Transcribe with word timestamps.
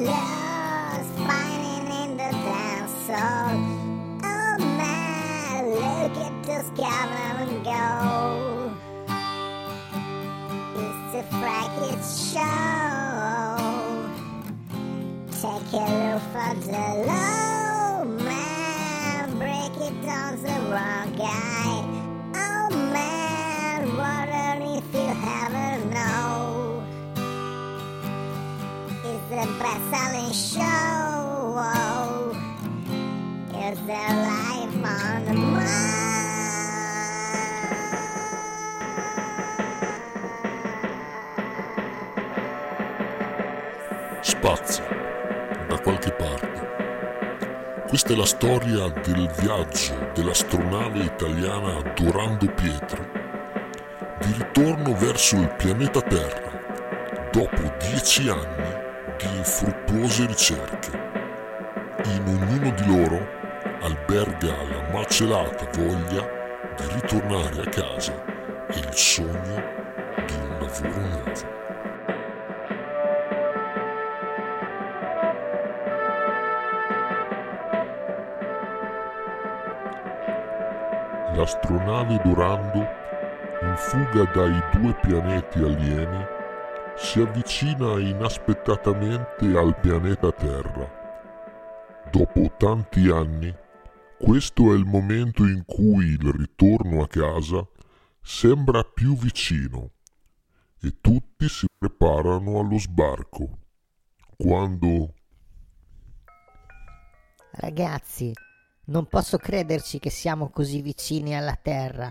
lost, 0.00 1.10
finding 1.26 1.86
in 2.02 2.10
the 2.16 2.30
dance 2.30 3.08
hall. 3.08 3.56
Oh 4.22 4.58
man, 4.58 5.70
look 5.70 6.16
at 6.18 6.42
this 6.44 6.66
and 7.40 7.64
go. 7.64 8.74
It's 10.76 11.14
a 11.14 11.22
fracket 11.38 12.02
show. 12.04 12.76
Take 15.40 15.72
a 15.72 15.86
look 16.12 16.24
for 16.32 16.52
the 16.66 16.86
low 17.06 18.04
man, 18.04 19.38
break 19.38 19.74
it 19.88 19.96
down 20.04 20.42
the 20.42 20.56
wrong 20.70 21.05
The 29.36 29.44
best-selling 29.58 30.32
show. 30.32 31.60
It's 33.52 33.80
their 33.82 34.12
life 34.24 34.72
on 34.82 35.24
the 35.26 35.34
Spazio, 44.22 44.84
da 45.68 45.78
qualche 45.80 46.12
parte. 46.12 46.68
Questa 47.88 48.14
è 48.14 48.16
la 48.16 48.24
storia 48.24 48.88
del 48.88 49.30
viaggio 49.36 50.12
dell'astronave 50.14 51.00
italiana 51.00 51.82
Dorando 51.94 52.46
Pietri, 52.54 53.06
di 54.18 54.32
ritorno 54.38 54.94
verso 54.94 55.36
il 55.36 55.54
pianeta 55.58 56.00
Terra, 56.00 57.28
dopo 57.30 57.74
dieci 57.78 58.30
anni 58.30 58.85
di 59.18 59.36
infruttuose 59.36 60.26
ricerche. 60.26 60.90
In 62.04 62.22
ognuno 62.26 62.70
di 62.70 62.86
loro 62.86 63.26
alberga 63.80 64.48
la 64.48 64.92
macelata 64.92 65.66
voglia 65.72 66.28
di 66.76 66.84
ritornare 66.94 67.62
a 67.62 67.68
casa 67.70 68.12
e 68.68 68.78
il 68.78 68.94
sogno 68.94 69.62
di 70.26 70.34
un 70.34 70.58
lavoro 70.60 71.08
nuovo. 71.08 71.54
L'astronave 81.34 82.20
Dorando, 82.24 82.88
in 83.62 83.74
fuga 83.76 84.24
dai 84.32 84.62
due 84.72 84.94
pianeti 85.00 85.58
alieni, 85.58 86.35
si 86.96 87.20
avvicina 87.20 88.00
inaspettatamente 88.00 89.44
al 89.56 89.78
pianeta 89.78 90.32
Terra. 90.32 90.90
Dopo 92.10 92.54
tanti 92.56 93.08
anni, 93.10 93.54
questo 94.18 94.72
è 94.72 94.76
il 94.76 94.86
momento 94.86 95.44
in 95.44 95.64
cui 95.66 96.06
il 96.06 96.32
ritorno 96.32 97.02
a 97.02 97.06
casa 97.06 97.66
sembra 98.22 98.82
più 98.82 99.14
vicino 99.14 99.90
e 100.80 100.96
tutti 101.02 101.48
si 101.48 101.66
preparano 101.76 102.60
allo 102.60 102.78
sbarco. 102.78 103.58
Quando 104.36 105.12
Ragazzi, 107.58 108.32
non 108.86 109.06
posso 109.06 109.36
crederci 109.36 109.98
che 109.98 110.10
siamo 110.10 110.48
così 110.48 110.80
vicini 110.80 111.36
alla 111.36 111.56
Terra. 111.56 112.10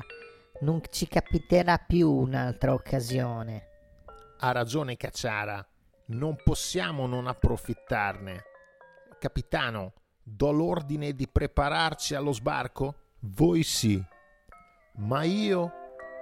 Non 0.62 0.82
ci 0.90 1.08
capiterà 1.08 1.78
più 1.78 2.10
un'altra 2.12 2.74
occasione. 2.74 3.75
Ha 4.46 4.52
ragione 4.52 4.96
Cacciara, 4.96 5.68
non 6.10 6.36
possiamo 6.36 7.08
non 7.08 7.26
approfittarne. 7.26 8.44
Capitano, 9.18 9.94
do 10.22 10.52
l'ordine 10.52 11.14
di 11.14 11.28
prepararci 11.28 12.14
allo 12.14 12.32
sbarco? 12.32 12.94
Voi 13.22 13.64
sì, 13.64 14.00
ma 14.98 15.24
io, 15.24 15.72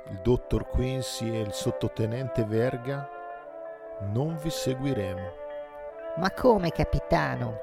il 0.09 0.22
dottor 0.24 0.70
Quincy 0.70 1.36
e 1.36 1.42
il 1.42 1.52
sottotenente 1.52 2.46
Verga 2.46 3.09
non 4.14 4.40
vi 4.42 4.50
seguiremo. 4.50 5.31
Ma 6.16 6.31
come, 6.31 6.72
capitano? 6.72 7.59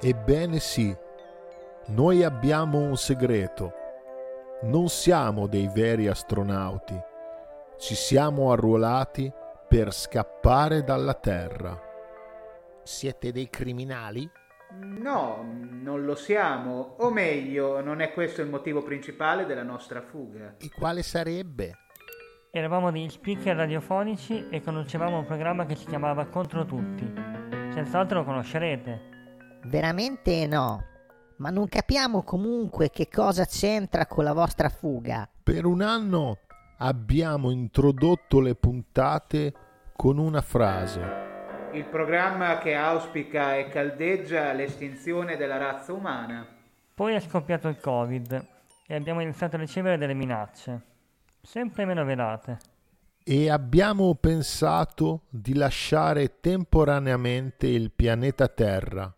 Ebbene 0.00 0.60
sì, 0.60 0.96
noi 1.86 2.22
abbiamo 2.22 2.78
un 2.78 2.96
segreto. 2.96 3.72
Non 4.62 4.88
siamo 4.88 5.48
dei 5.48 5.66
veri 5.66 6.06
astronauti. 6.06 6.96
Ci 7.76 7.96
siamo 7.96 8.52
arruolati 8.52 9.38
per 9.70 9.92
scappare 9.92 10.82
dalla 10.82 11.14
Terra. 11.14 11.80
Siete 12.82 13.30
dei 13.30 13.48
criminali? 13.48 14.28
No, 14.80 15.46
non 15.60 16.04
lo 16.04 16.16
siamo. 16.16 16.96
O 16.98 17.10
meglio, 17.12 17.80
non 17.80 18.00
è 18.00 18.12
questo 18.12 18.42
il 18.42 18.48
motivo 18.48 18.82
principale 18.82 19.46
della 19.46 19.62
nostra 19.62 20.02
fuga. 20.02 20.56
E 20.58 20.70
quale 20.76 21.04
sarebbe? 21.04 21.72
Eravamo 22.50 22.90
degli 22.90 23.08
speaker 23.08 23.54
radiofonici 23.54 24.48
e 24.50 24.60
conducevamo 24.60 25.18
un 25.18 25.24
programma 25.24 25.66
che 25.66 25.76
si 25.76 25.86
chiamava 25.86 26.26
Contro 26.26 26.64
Tutti. 26.64 27.08
Senz'altro 27.72 28.18
lo 28.18 28.24
conoscerete. 28.24 29.00
Veramente 29.66 30.48
no. 30.48 30.84
Ma 31.36 31.50
non 31.50 31.68
capiamo 31.68 32.24
comunque 32.24 32.90
che 32.90 33.08
cosa 33.08 33.44
c'entra 33.44 34.06
con 34.06 34.24
la 34.24 34.32
vostra 34.32 34.68
fuga. 34.68 35.30
Per 35.44 35.64
un 35.64 35.80
anno 35.80 36.38
abbiamo 36.82 37.50
introdotto 37.50 38.40
le 38.40 38.54
puntate 38.54 39.52
con 39.94 40.18
una 40.18 40.40
frase. 40.40 41.28
Il 41.72 41.84
programma 41.84 42.58
che 42.58 42.74
auspica 42.74 43.56
e 43.56 43.68
caldeggia 43.68 44.52
l'estinzione 44.52 45.36
della 45.36 45.56
razza 45.56 45.92
umana. 45.92 46.46
Poi 46.94 47.14
è 47.14 47.20
scoppiato 47.20 47.68
il 47.68 47.78
Covid 47.78 48.46
e 48.86 48.94
abbiamo 48.94 49.20
iniziato 49.20 49.56
a 49.56 49.60
ricevere 49.60 49.98
delle 49.98 50.14
minacce, 50.14 50.80
sempre 51.40 51.84
meno 51.84 52.04
velate. 52.04 52.58
E 53.22 53.50
abbiamo 53.50 54.14
pensato 54.14 55.22
di 55.28 55.54
lasciare 55.54 56.40
temporaneamente 56.40 57.66
il 57.66 57.92
pianeta 57.92 58.48
Terra 58.48 59.14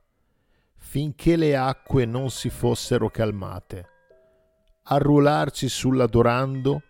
finché 0.74 1.36
le 1.36 1.56
acque 1.56 2.04
non 2.04 2.28
si 2.28 2.50
fossero 2.50 3.08
calmate. 3.08 3.88
Arruolarci 4.82 5.68
sulla 5.68 6.06
Dorando 6.06 6.82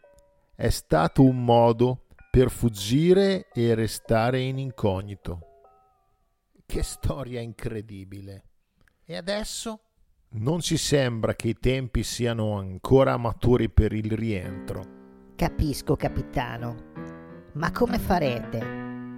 è 0.63 0.71
stato 0.71 1.25
un 1.25 1.45
modo 1.45 2.05
per 2.31 2.49
fuggire 2.49 3.49
e 3.53 3.75
restare 3.75 4.39
in 4.39 4.59
incognito. 4.59 5.41
Che 6.65 6.83
storia 6.85 7.41
incredibile. 7.41 8.45
E 9.05 9.17
adesso? 9.17 9.81
Non 10.35 10.61
ci 10.61 10.77
sembra 10.77 11.35
che 11.35 11.49
i 11.49 11.59
tempi 11.59 12.05
siano 12.05 12.57
ancora 12.59 13.17
maturi 13.17 13.71
per 13.71 13.93
il 13.93 14.13
rientro. 14.13 15.33
Capisco, 15.35 15.97
capitano. 15.97 16.93
Ma 17.55 17.73
come 17.73 17.99
farete? 17.99 18.61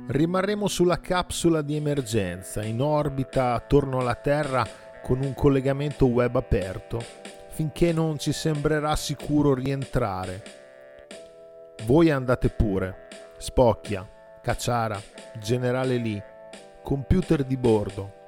Rimarremo 0.09 0.67
sulla 0.67 0.99
capsula 0.99 1.61
di 1.61 1.77
emergenza 1.77 2.65
in 2.65 2.81
orbita 2.81 3.53
attorno 3.53 3.99
alla 3.99 4.15
Terra 4.15 4.67
con 5.03 5.23
un 5.23 5.35
collegamento 5.35 6.07
web 6.07 6.37
aperto 6.37 7.05
finché 7.51 7.93
non 7.93 8.19
ci 8.19 8.33
sembrerà 8.33 8.97
sicuro 8.97 9.53
rientrare. 9.53 10.63
Voi 11.85 12.11
andate 12.11 12.49
pure. 12.49 13.09
Spocchia, 13.37 14.09
Cacciara, 14.43 14.99
Generale 15.39 15.99
Lee, 15.99 16.25
computer 16.83 17.45
di 17.45 17.59
bordo. 17.59 18.23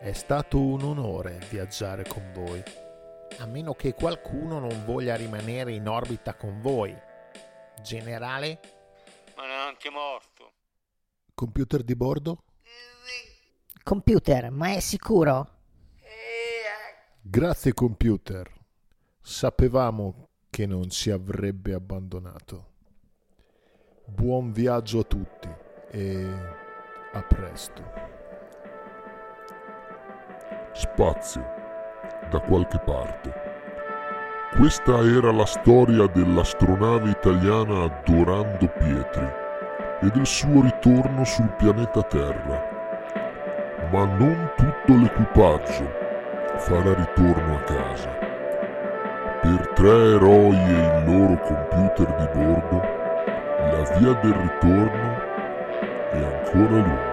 È 0.00 0.10
stato 0.12 0.60
un 0.60 0.82
onore 0.82 1.38
viaggiare 1.48 2.04
con 2.04 2.32
voi. 2.32 2.60
A 3.38 3.46
meno 3.46 3.74
che 3.74 3.94
qualcuno 3.94 4.58
non 4.58 4.84
voglia 4.84 5.14
rimanere 5.14 5.72
in 5.72 5.86
orbita 5.86 6.34
con 6.34 6.60
voi. 6.60 6.92
Generale? 7.80 8.58
Ma 9.36 9.46
neanche 9.46 9.88
morto. 9.88 10.52
Computer 11.32 11.84
di 11.84 11.94
bordo? 11.94 12.42
Computer, 13.84 14.50
ma 14.50 14.72
è 14.72 14.80
sicuro? 14.80 15.48
Grazie 17.20 17.72
computer. 17.72 18.52
Sapevamo 19.20 20.30
che 20.50 20.66
non 20.66 20.90
ci 20.90 21.12
avrebbe 21.12 21.72
abbandonato. 21.72 22.69
Buon 24.12 24.50
viaggio 24.50 24.98
a 24.98 25.04
tutti 25.04 25.48
e 25.92 26.26
a 27.12 27.22
presto. 27.22 27.82
Spazio, 30.72 31.44
da 32.28 32.40
qualche 32.40 32.78
parte. 32.80 33.32
Questa 34.56 34.98
era 34.98 35.30
la 35.32 35.46
storia 35.46 36.06
dell'astronave 36.08 37.10
italiana 37.10 38.02
Dorando 38.04 38.66
Pietri 38.66 39.32
e 40.02 40.10
del 40.10 40.26
suo 40.26 40.60
ritorno 40.62 41.24
sul 41.24 41.50
pianeta 41.56 42.02
Terra. 42.02 42.68
Ma 43.92 44.04
non 44.04 44.52
tutto 44.56 44.96
l'equipaggio 44.96 45.88
farà 46.58 46.94
ritorno 46.94 47.56
a 47.56 47.62
casa. 47.62 48.10
Per 49.40 49.68
tre 49.74 50.14
eroi 50.14 50.56
e 50.56 50.89
via 54.00 54.14
del 54.14 54.32
ritorno 54.32 55.18
è 56.10 56.24
ancora 56.24 56.80
lunga. 56.80 57.09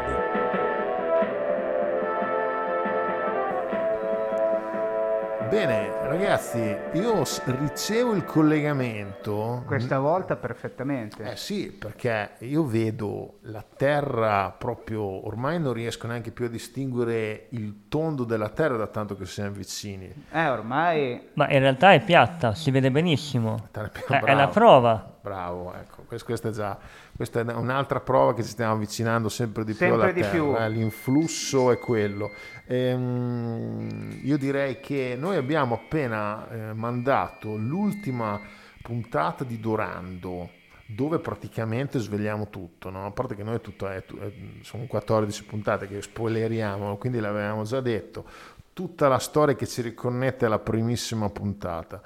Ragazzi, 6.47 6.97
io 6.97 7.23
ricevo 7.59 8.13
il 8.13 8.23
collegamento. 8.23 9.63
Questa 9.65 9.99
volta 9.99 10.35
perfettamente. 10.35 11.31
Eh 11.31 11.35
sì, 11.35 11.71
perché 11.71 12.35
io 12.39 12.65
vedo 12.65 13.39
la 13.43 13.63
terra 13.75 14.53
proprio, 14.57 15.25
ormai 15.25 15.59
non 15.59 15.73
riesco 15.73 16.07
neanche 16.07 16.31
più 16.31 16.45
a 16.45 16.49
distinguere 16.49 17.47
il 17.49 17.87
tondo 17.89 18.23
della 18.23 18.49
terra 18.49 18.77
da 18.77 18.87
tanto 18.87 19.15
che 19.15 19.25
siamo 19.25 19.51
vicini. 19.51 20.25
Eh, 20.31 20.47
ormai 20.47 21.29
Ma 21.33 21.49
in 21.49 21.59
realtà 21.59 21.93
è 21.93 22.03
piatta, 22.03 22.53
si 22.53 22.71
vede 22.71 22.91
benissimo. 22.91 23.67
È 23.71 23.89
bravo. 24.07 24.33
la 24.33 24.47
prova. 24.47 25.15
Bravo, 25.19 25.73
ecco, 25.73 26.03
quest- 26.07 26.23
questa 26.23 26.47
è 26.47 26.51
già 26.51 26.77
questa 27.17 27.39
è 27.41 27.53
un'altra 27.53 27.99
prova 27.99 28.35
che 28.35 28.43
ci 28.43 28.49
stiamo 28.51 28.73
avvicinando 28.73 29.27
sempre 29.27 29.63
di 29.65 29.71
più 29.73 29.87
Sempre 29.87 30.03
alla 30.03 30.11
di 30.13 30.21
terra, 30.21 30.31
più. 30.31 30.55
eh, 30.55 30.69
l'influsso 30.69 31.71
è 31.71 31.79
quello. 31.79 32.31
Ehm, 32.67 34.19
io 34.23 34.37
direi 34.37 34.79
che 34.79 35.15
noi 35.17 35.35
abbiamo 35.35 35.75
appena 35.75 36.47
eh, 36.49 36.73
mandato 36.73 37.55
l'ultima 37.55 38.39
puntata 38.83 39.43
di 39.43 39.59
Dorando 39.59 40.51
dove 40.85 41.19
praticamente 41.19 41.99
svegliamo 41.99 42.49
tutto, 42.49 42.89
no? 42.89 43.05
a 43.07 43.11
parte 43.11 43.35
che 43.35 43.43
noi 43.43 43.59
tutto 43.59 43.87
è, 43.87 44.01
eh, 44.21 44.59
sono 44.61 44.85
14 44.85 45.43
puntate 45.43 45.87
che 45.87 46.01
spoileriamo, 46.01 46.97
quindi 46.97 47.19
l'avevamo 47.19 47.63
già 47.63 47.81
detto, 47.81 48.25
tutta 48.71 49.07
la 49.09 49.19
storia 49.19 49.55
che 49.55 49.67
ci 49.67 49.81
riconnette 49.81 50.45
alla 50.45 50.59
primissima 50.59 51.29
puntata. 51.29 52.01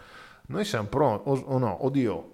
Noi 0.47 0.65
siamo 0.65 0.87
pronti, 0.87 1.29
o, 1.29 1.33
o 1.33 1.57
no, 1.59 1.85
oddio, 1.85 2.29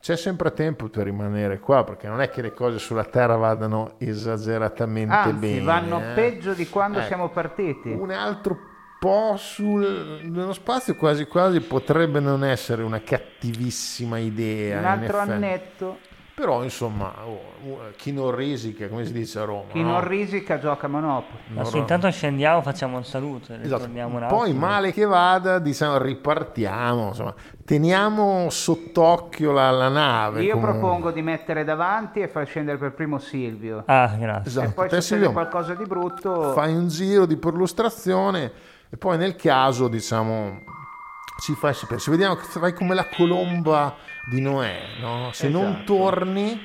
c'è 0.00 0.16
sempre 0.16 0.52
tempo 0.52 0.88
per 0.88 1.04
rimanere 1.04 1.58
qua 1.58 1.84
perché 1.84 2.08
non 2.08 2.20
è 2.20 2.30
che 2.30 2.42
le 2.42 2.52
cose 2.52 2.78
sulla 2.78 3.04
Terra 3.04 3.36
vadano 3.36 3.94
esageratamente 3.98 5.14
anzi 5.14 5.32
bene. 5.32 5.62
vanno 5.62 6.00
eh. 6.00 6.14
peggio 6.14 6.54
di 6.54 6.68
quando 6.68 6.98
Ecco, 6.98 7.06
siamo 7.06 7.28
partiti. 7.30 7.90
Un 7.90 8.10
altro 8.10 8.58
po' 8.98 9.36
sullo 9.36 10.52
spazio 10.52 10.96
quasi 10.96 11.26
quasi 11.26 11.60
potrebbe 11.60 12.20
non 12.20 12.44
essere 12.44 12.82
una 12.82 13.00
cattivissima 13.00 14.18
idea. 14.18 14.78
Un 14.78 14.84
altro 14.84 15.18
annetto. 15.18 15.98
Però 16.38 16.62
insomma, 16.62 17.12
oh, 17.24 17.40
oh, 17.68 17.78
chi 17.96 18.12
non 18.12 18.32
risica, 18.32 18.86
come 18.86 19.04
si 19.04 19.12
dice 19.12 19.40
a 19.40 19.44
Roma. 19.44 19.72
Chi 19.72 19.82
no? 19.82 19.90
non 19.90 20.06
risica 20.06 20.60
gioca 20.60 20.86
a 20.86 20.88
Monopoli. 20.88 21.40
No, 21.48 21.68
intanto 21.72 22.08
scendiamo, 22.12 22.62
facciamo 22.62 22.96
un 22.96 23.04
saluto 23.04 23.52
Esatto. 23.54 23.86
un 23.86 24.26
Poi 24.28 24.52
male 24.52 24.92
che 24.92 25.04
vada, 25.04 25.58
diciamo, 25.58 25.98
ripartiamo, 25.98 27.08
insomma, 27.08 27.34
teniamo 27.64 28.50
sott'occhio 28.50 29.50
la, 29.50 29.72
la 29.72 29.88
nave. 29.88 30.44
Io 30.44 30.52
comunque. 30.52 30.78
propongo 30.78 31.10
di 31.10 31.22
mettere 31.22 31.64
davanti 31.64 32.20
e 32.20 32.28
far 32.28 32.46
scendere 32.46 32.78
per 32.78 32.92
primo 32.92 33.18
Silvio. 33.18 33.82
Ah, 33.86 34.14
grazie. 34.16 34.48
Esatto. 34.48 34.68
E 34.68 34.72
poi 34.74 34.88
Te, 34.88 35.00
Silvio, 35.00 35.32
qualcosa 35.32 35.74
di 35.74 35.86
brutto, 35.86 36.52
fai 36.52 36.72
un 36.72 36.86
giro 36.86 37.26
di 37.26 37.36
perlustrazione 37.36 38.52
e 38.88 38.96
poi 38.96 39.18
nel 39.18 39.34
caso, 39.34 39.88
diciamo, 39.88 40.60
ci 41.40 41.54
fai 41.54 41.74
sapere. 41.74 41.98
Se 41.98 42.12
vediamo 42.12 42.36
che 42.36 42.44
fai 42.44 42.72
come 42.74 42.94
la 42.94 43.08
colomba 43.08 43.96
di 44.28 44.40
Noè, 44.40 44.80
no? 45.00 45.30
Se 45.32 45.48
non 45.48 45.66
Esatto. 45.70 45.84
torni, 45.94 46.60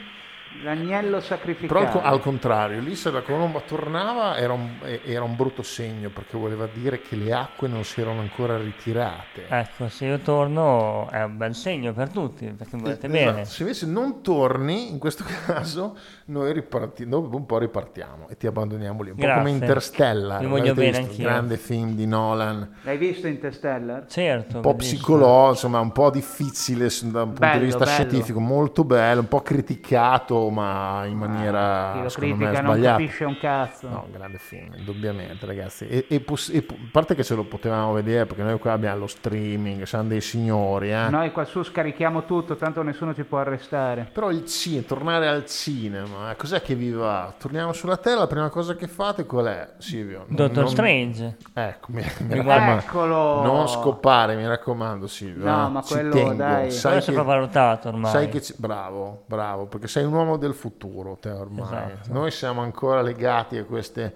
l'agnello 0.61 1.17
però 1.17 1.21
sacrificato. 1.21 1.79
al, 1.79 1.91
co- 1.91 2.01
al 2.01 2.19
contrario, 2.19 2.79
lì 2.79 2.95
se 2.95 3.11
la 3.11 3.21
colomba 3.21 3.61
tornava 3.61 4.37
era 4.37 4.53
un, 4.53 4.69
eh, 4.83 5.01
era 5.05 5.23
un 5.23 5.35
brutto 5.35 5.63
segno 5.63 6.09
perché 6.09 6.37
voleva 6.37 6.67
dire 6.71 7.01
che 7.01 7.15
le 7.15 7.33
acque 7.33 7.67
non 7.67 7.83
si 7.83 8.01
erano 8.01 8.21
ancora 8.21 8.57
ritirate. 8.57 9.45
Ecco, 9.47 9.89
se 9.89 10.05
io 10.05 10.19
torno 10.19 11.09
è 11.09 11.23
un 11.23 11.37
bel 11.37 11.55
segno 11.55 11.93
per 11.93 12.09
tutti, 12.09 12.45
perché 12.47 12.77
volete 12.77 13.07
Esatto. 13.07 13.31
bene. 13.31 13.45
Se 13.45 13.61
invece 13.63 13.85
non 13.87 14.21
torni, 14.21 14.89
in 14.91 14.99
questo 14.99 15.23
caso, 15.45 15.97
noi 16.25 16.53
riparti- 16.53 17.07
dopo 17.07 17.35
un 17.35 17.45
po' 17.45 17.57
ripartiamo 17.57 18.27
e 18.29 18.37
ti 18.37 18.47
abbandoniamo 18.47 19.01
lì. 19.01 19.09
Un 19.09 19.15
po' 19.15 19.21
come 19.23 19.33
Grazie. 19.35 19.51
Interstellar. 19.51 20.39
Vi 20.39 20.45
voglio 20.47 20.73
bene 20.73 20.97
anch'io. 20.97 21.23
Grande 21.23 21.57
film 21.57 21.95
di 21.95 22.05
Nolan. 22.05 22.75
L'hai 22.83 22.97
visto 22.97 23.27
Interstellar? 23.27 24.05
Certo. 24.07 24.57
un 24.57 24.61
po' 24.61 24.75
psicologico, 24.75 25.49
insomma, 25.49 25.79
un 25.79 25.91
po' 25.91 26.09
difficile 26.09 26.87
da 27.03 27.21
un 27.23 27.27
punto 27.33 27.39
Bello, 27.39 27.59
di 27.59 27.65
vista 27.65 27.79
bello. 27.85 27.91
scientifico, 27.91 28.39
molto 28.39 28.83
bello, 28.83 29.21
un 29.21 29.27
po' 29.27 29.41
criticato, 29.41 30.42
ma 30.49 31.03
in 31.05 31.11
Chi 31.19 31.27
maniera 31.27 31.93
lo 32.01 32.09
secondo 32.09 32.35
me 32.35 32.43
critica 32.45 32.61
non 32.61 32.81
capisce 32.81 33.23
un 33.25 33.37
cazzo. 33.39 33.87
No, 33.89 34.07
grande 34.11 34.37
film, 34.37 34.73
indubbiamente, 34.75 35.45
ragazzi. 35.45 35.87
E, 35.87 36.05
e 36.09 36.19
poss- 36.19 36.49
e 36.53 36.65
a 36.67 36.73
parte 36.91 37.15
che 37.15 37.23
ce 37.23 37.35
lo 37.35 37.43
potevamo 37.43 37.93
vedere, 37.93 38.25
perché 38.25 38.43
noi 38.43 38.59
qua 38.59 38.73
abbiamo 38.73 38.99
lo 38.99 39.07
streaming, 39.07 39.83
siamo 39.83 40.07
dei 40.09 40.21
signori, 40.21 40.91
eh. 40.91 41.09
Noi 41.09 41.31
qua 41.31 41.45
su 41.45 41.63
scarichiamo 41.63 42.25
tutto, 42.25 42.55
tanto 42.55 42.81
nessuno 42.83 43.13
ci 43.13 43.23
può 43.23 43.39
arrestare. 43.39 44.09
Però 44.11 44.29
il 44.31 44.45
cinema, 44.45 44.85
tornare 44.87 45.27
al 45.27 45.45
cinema, 45.45 46.31
eh, 46.31 46.35
cos'è 46.35 46.61
che 46.61 46.75
vi 46.75 46.91
va? 46.91 47.33
Torniamo 47.37 47.73
sulla 47.73 47.97
Terra, 47.97 48.19
la 48.19 48.27
prima 48.27 48.49
cosa 48.49 48.75
che 48.75 48.87
fate 48.87 49.25
qual 49.25 49.45
è, 49.45 49.69
Silvio? 49.77 50.25
Non- 50.27 50.35
Doctor 50.35 50.63
non- 50.63 50.71
Strange. 50.71 51.37
Ecco, 51.53 51.87
mi, 51.91 52.03
mi. 52.27 52.39
Eccolo! 52.39 53.41
Non 53.43 53.67
scopare, 53.67 54.35
mi 54.35 54.47
raccomando, 54.47 55.07
Silvio. 55.07 55.45
No, 55.45 55.67
eh. 55.67 55.69
ma 55.69 55.81
Ci 55.81 55.93
quello, 55.93 56.13
tengo. 56.13 56.33
dai. 56.33 56.71
Sai 56.71 56.81
Quello 56.81 56.97
che, 56.97 57.01
sopravvalutato 57.05 57.87
ormai. 57.89 58.11
sai 58.11 58.29
che 58.29 58.41
ci- 58.41 58.53
bravo, 58.57 59.23
bravo, 59.27 59.65
perché 59.67 59.87
sei 59.87 60.03
un 60.05 60.13
uomo 60.13 60.32
del 60.37 60.53
futuro, 60.53 61.17
te 61.19 61.29
ormai. 61.29 61.63
Esatto. 61.91 62.13
Noi 62.13 62.31
siamo 62.31 62.61
ancora 62.61 63.01
legati 63.01 63.57
a 63.57 63.63
queste 63.65 64.13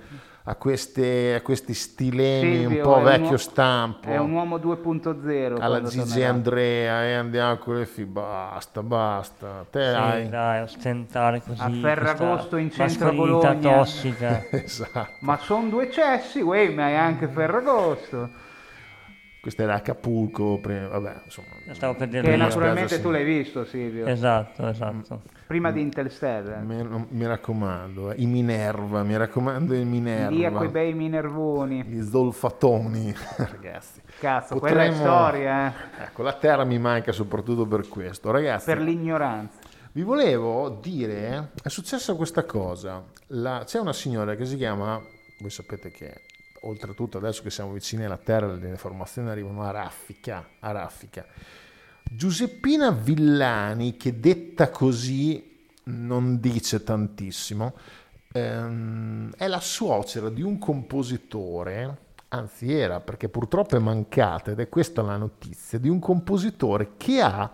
a, 0.49 0.55
queste, 0.55 1.35
a 1.35 1.41
questi 1.41 1.73
stilemi 1.73 2.59
Silvio 2.59 2.77
un 2.77 2.81
po' 2.83 2.97
un 2.99 3.03
vecchio 3.03 3.31
uo- 3.31 3.37
stampo. 3.37 4.07
È 4.07 4.17
un 4.17 4.31
uomo 4.31 4.57
2.0. 4.57 5.57
alla 5.59 5.81
Gigi 5.83 5.97
tornerà. 6.07 6.29
Andrea 6.29 7.03
e 7.03 7.13
andiamo 7.15 7.57
con 7.57 7.77
le 7.79 7.85
fi 7.85 8.05
basta 8.05 8.81
basta 8.81 9.65
te 9.69 9.81
Sì, 9.89 9.95
hai 9.95 10.29
dai, 10.29 10.61
ostentare 10.61 11.41
così. 11.45 11.61
A 11.61 11.69
Ferragosto 11.69 12.55
in 12.55 12.71
centro 12.71 13.11
Bologna. 13.11 13.55
tossica. 13.55 14.45
esatto 14.51 15.07
Ma 15.19 15.37
sono 15.37 15.67
due 15.67 15.91
cessi, 15.91 16.39
uè, 16.39 16.69
ma 16.69 16.87
è 16.87 16.95
anche 16.95 17.27
Ferragosto. 17.27 18.45
Questo 19.47 19.63
era 19.63 19.75
Acapulco 19.75 20.59
prima, 20.59 20.87
vabbè 20.87 21.21
insomma 21.23 21.47
Stavo 21.71 21.95
per 21.95 22.09
dire 22.09 22.21
Che 22.21 22.35
naturalmente 22.35 22.87
spiace, 22.87 23.01
tu 23.01 23.11
l'hai 23.11 23.23
visto, 23.23 23.63
Silvio. 23.63 24.05
Esatto, 24.05 24.67
esatto. 24.67 25.21
Prima 25.47 25.71
di 25.71 25.79
Interstellar. 25.79 26.61
mi, 26.63 27.05
mi 27.11 27.25
raccomando 27.25 28.11
eh, 28.11 28.15
i 28.17 28.25
Minerva 28.25 29.03
mi 29.03 29.15
raccomando 29.15 29.73
i 29.73 29.85
Minerva 29.85 30.29
Lì 30.35 30.43
a 30.43 30.51
quei 30.51 30.67
bei 30.67 30.93
minervoni. 30.93 31.81
gli 31.83 32.01
zolfatoni 32.03 33.15
ragazzi 33.37 34.01
Cazzo, 34.19 34.57
quella 34.59 34.83
è 34.83 34.87
Potremmo- 34.89 35.03
storia, 35.15 35.67
eh. 35.69 36.03
ecco 36.03 36.23
la 36.23 36.33
terra 36.33 36.65
mi 36.65 36.77
manca 36.79 37.13
soprattutto 37.13 37.65
per 37.65 37.87
questo 37.87 38.31
ragazzi 38.31 38.65
Per 38.65 38.81
l'ignoranza. 38.81 39.59
Vi 39.93 40.01
volevo 40.03 40.77
dire, 40.81 41.51
è 41.63 41.69
successa 41.69 42.13
questa 42.15 42.43
cosa. 42.43 43.01
La- 43.27 43.63
c'è 43.65 43.79
una 43.79 43.93
signora 43.93 44.35
che 44.35 44.45
si 44.45 44.57
chiama, 44.57 45.01
voi 45.39 45.49
sapete 45.49 45.89
che 45.89 46.21
oltretutto 46.61 47.17
adesso 47.17 47.41
che 47.41 47.49
siamo 47.49 47.71
vicini 47.71 48.05
alla 48.05 48.17
Terra 48.17 48.47
le 48.47 48.67
informazioni 48.67 49.29
arrivano 49.29 49.63
a 49.63 49.71
raffica, 49.71 50.47
a 50.59 50.71
raffica. 50.71 51.25
Giuseppina 52.03 52.91
Villani, 52.91 53.97
che 53.97 54.19
detta 54.19 54.69
così 54.69 55.65
non 55.85 56.39
dice 56.39 56.83
tantissimo, 56.83 57.73
ehm, 58.31 59.33
è 59.35 59.47
la 59.47 59.59
suocera 59.59 60.29
di 60.29 60.41
un 60.41 60.57
compositore, 60.57 61.97
anzi 62.29 62.73
era 62.73 62.99
perché 62.99 63.29
purtroppo 63.29 63.75
è 63.75 63.79
mancata 63.79 64.51
ed 64.51 64.59
è 64.59 64.69
questa 64.69 65.01
la 65.01 65.17
notizia, 65.17 65.79
di 65.79 65.89
un 65.89 65.99
compositore 65.99 66.91
che 66.97 67.21
ha 67.21 67.51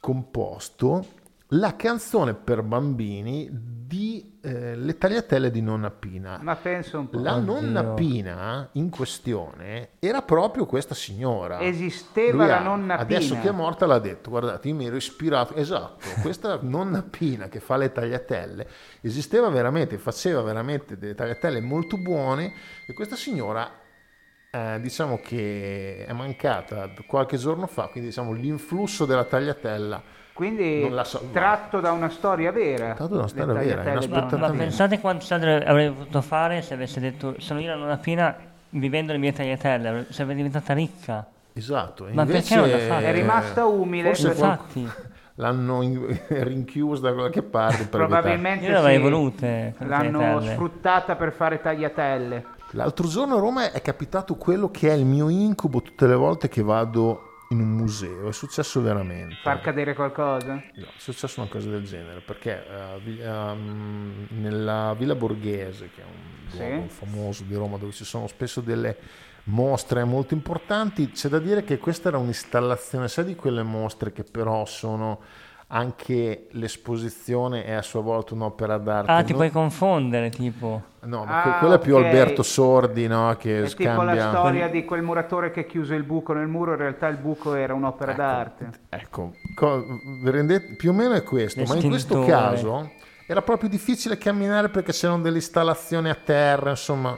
composto 0.00 1.20
la 1.54 1.76
canzone 1.76 2.34
per 2.34 2.62
bambini 2.62 3.48
di 3.92 4.38
eh, 4.42 4.74
Le 4.74 4.96
tagliatelle 4.96 5.50
di 5.50 5.60
Nonna 5.60 5.90
Pina. 5.90 6.38
Ma 6.40 6.56
penso 6.56 6.98
un 6.98 7.10
po'. 7.10 7.20
La 7.20 7.36
Oddio. 7.36 7.52
nonna 7.52 7.84
Pina 7.92 8.68
in 8.72 8.88
questione 8.88 9.90
era 9.98 10.22
proprio 10.22 10.64
questa 10.64 10.94
signora. 10.94 11.60
Esisteva 11.60 12.38
Lui 12.38 12.46
la 12.46 12.58
ha- 12.58 12.62
nonna 12.62 12.96
Adesso 12.96 13.30
Pina. 13.34 13.40
che 13.42 13.48
è 13.48 13.52
morta 13.52 13.84
l'ha 13.84 13.98
detto, 13.98 14.30
guardate, 14.30 14.68
io 14.68 14.74
mi 14.74 14.86
ero 14.86 14.96
ispirato, 14.96 15.54
esatto, 15.54 16.06
questa 16.22 16.58
nonna 16.62 17.02
Pina 17.02 17.48
che 17.48 17.60
fa 17.60 17.76
le 17.76 17.92
tagliatelle 17.92 18.66
esisteva 19.02 19.50
veramente, 19.50 19.98
faceva 19.98 20.40
veramente 20.40 20.96
delle 20.96 21.14
tagliatelle 21.14 21.60
molto 21.60 21.98
buone 21.98 22.54
e 22.86 22.94
questa 22.94 23.14
signora 23.16 23.70
eh, 24.50 24.78
diciamo 24.80 25.18
che 25.22 26.06
è 26.06 26.12
mancata 26.14 26.90
qualche 27.06 27.36
giorno 27.36 27.66
fa, 27.66 27.88
quindi 27.88 28.08
diciamo 28.08 28.32
l'influsso 28.32 29.04
della 29.04 29.24
tagliatella 29.24 30.20
Quindi 30.32 30.90
so- 31.02 31.28
tratto 31.30 31.80
da 31.80 31.92
una 31.92 32.08
storia 32.08 32.50
vera. 32.52 32.94
Tratto 32.94 33.12
da 33.14 33.18
una 33.18 33.28
storia 33.28 33.52
vera, 33.52 33.98
di 33.98 34.08
Ma, 34.08 34.28
ma 34.30 34.50
pensate 34.50 34.98
quanti 34.98 35.26
soldi 35.26 35.46
avrei 35.46 35.90
potuto 35.90 36.20
fare 36.22 36.62
se 36.62 36.74
avesse 36.74 37.00
detto 37.00 37.34
sono 37.38 37.60
io 37.60 37.68
la 37.68 37.76
nonna 37.76 37.96
Pina 37.98 38.34
vivendo 38.70 39.12
le 39.12 39.18
mie 39.18 39.32
tagliatelle, 39.32 40.06
sarebbe 40.10 40.34
diventata 40.34 40.72
ricca. 40.72 41.26
Esatto, 41.52 42.06
Ma 42.10 42.22
invece 42.22 42.54
perché 42.54 42.54
non 42.56 42.70
l'ha 42.70 42.86
fatto? 42.86 43.04
È 43.04 43.12
rimasta 43.12 43.66
umile. 43.66 44.08
forse 44.08 44.28
Infatti, 44.28 44.88
l'hanno 45.34 45.82
in- 45.82 46.18
rinchiusa 46.28 47.02
da 47.02 47.12
qualche 47.12 47.42
parte 47.42 47.84
per. 47.84 48.00
Probabilmente 48.00 48.64
io 48.64 48.70
le 48.72 48.78
avrei 48.78 48.96
sì. 48.96 49.02
volute. 49.02 49.74
L'hanno 49.78 50.18
tagliatelle. 50.18 50.52
sfruttata 50.52 51.16
per 51.16 51.32
fare 51.32 51.60
tagliatelle. 51.60 52.44
L'altro 52.70 53.06
giorno 53.06 53.36
a 53.36 53.38
Roma 53.38 53.70
è 53.70 53.82
capitato 53.82 54.36
quello 54.36 54.70
che 54.70 54.88
è 54.88 54.94
il 54.94 55.04
mio 55.04 55.28
incubo 55.28 55.82
tutte 55.82 56.06
le 56.06 56.14
volte 56.14 56.48
che 56.48 56.62
vado 56.62 57.31
in 57.52 57.60
un 57.60 57.70
museo, 57.70 58.28
è 58.28 58.32
successo 58.32 58.80
veramente. 58.82 59.36
Far 59.42 59.60
cadere 59.60 59.94
qualcosa? 59.94 60.54
No, 60.74 60.86
è 60.86 60.90
successa 60.96 61.40
una 61.40 61.48
cosa 61.50 61.70
del 61.70 61.84
genere 61.84 62.20
perché 62.20 62.64
vi- 63.02 63.20
ehm, 63.20 64.26
nella 64.30 64.94
Villa 64.98 65.14
Borghese, 65.14 65.90
che 65.90 66.00
è 66.02 66.04
un 66.04 66.48
Sì. 66.50 66.58
luogo 66.58 66.88
famoso 66.88 67.44
di 67.44 67.54
Roma 67.54 67.76
dove 67.78 67.92
ci 67.92 68.04
sono 68.04 68.26
spesso 68.26 68.60
delle 68.60 68.96
mostre 69.44 70.04
molto 70.04 70.34
importanti. 70.34 71.10
C'è 71.10 71.28
da 71.28 71.38
dire 71.38 71.64
che 71.64 71.78
questa 71.78 72.08
era 72.08 72.18
un'installazione, 72.18 73.08
sai 73.08 73.24
di 73.24 73.34
quelle 73.34 73.62
mostre 73.62 74.12
che 74.12 74.24
però 74.24 74.64
sono 74.66 75.20
anche 75.74 76.48
l'esposizione 76.50 77.64
è 77.64 77.72
a 77.72 77.80
sua 77.82 78.02
volta 78.02 78.34
un'opera 78.34 78.76
d'arte. 78.76 79.10
Ah, 79.10 79.22
ti 79.22 79.30
Non- 79.32 79.40
puoi 79.40 79.50
confondere, 79.50 80.28
tipo. 80.28 80.82
No, 81.00 81.24
ma 81.24 81.38
Ah, 81.38 81.42
que- 81.42 81.58
quello 81.60 81.74
è 81.74 81.78
più. 81.78 81.96
Alberto 81.96 82.42
Sordi, 82.42 83.06
no? 83.06 83.34
Che 83.38 83.62
È 83.64 83.74
tipo 83.74 84.02
la 84.02 84.12
scambia... 84.14 84.28
storia 84.28 84.68
di 84.68 84.84
quel 84.84 85.00
muratore 85.02 85.50
che 85.50 85.64
chiuse 85.66 85.94
il 85.94 86.02
buco 86.02 86.34
nel 86.34 86.46
muro, 86.46 86.72
in 86.72 86.76
realtà 86.78 87.08
il 87.08 87.16
buco 87.16 87.54
era 87.54 87.72
un'opera 87.72 88.12
d'arte. 88.12 88.70
Ecco, 88.90 89.32
co- 89.54 89.84
rendete- 90.24 90.74
più 90.76 90.90
o 90.90 90.92
meno 90.92 91.14
è 91.14 91.22
questo, 91.22 91.62
ma 91.64 91.74
in 91.74 91.88
questo 91.88 92.22
caso 92.24 92.90
era 93.26 93.40
proprio 93.40 93.70
difficile 93.70 94.18
camminare 94.18 94.68
perché 94.68 94.92
c'erano 94.92 95.22
delle 95.22 95.36
installazioni 95.36 96.10
a 96.10 96.14
terra, 96.22 96.70
insomma. 96.70 97.16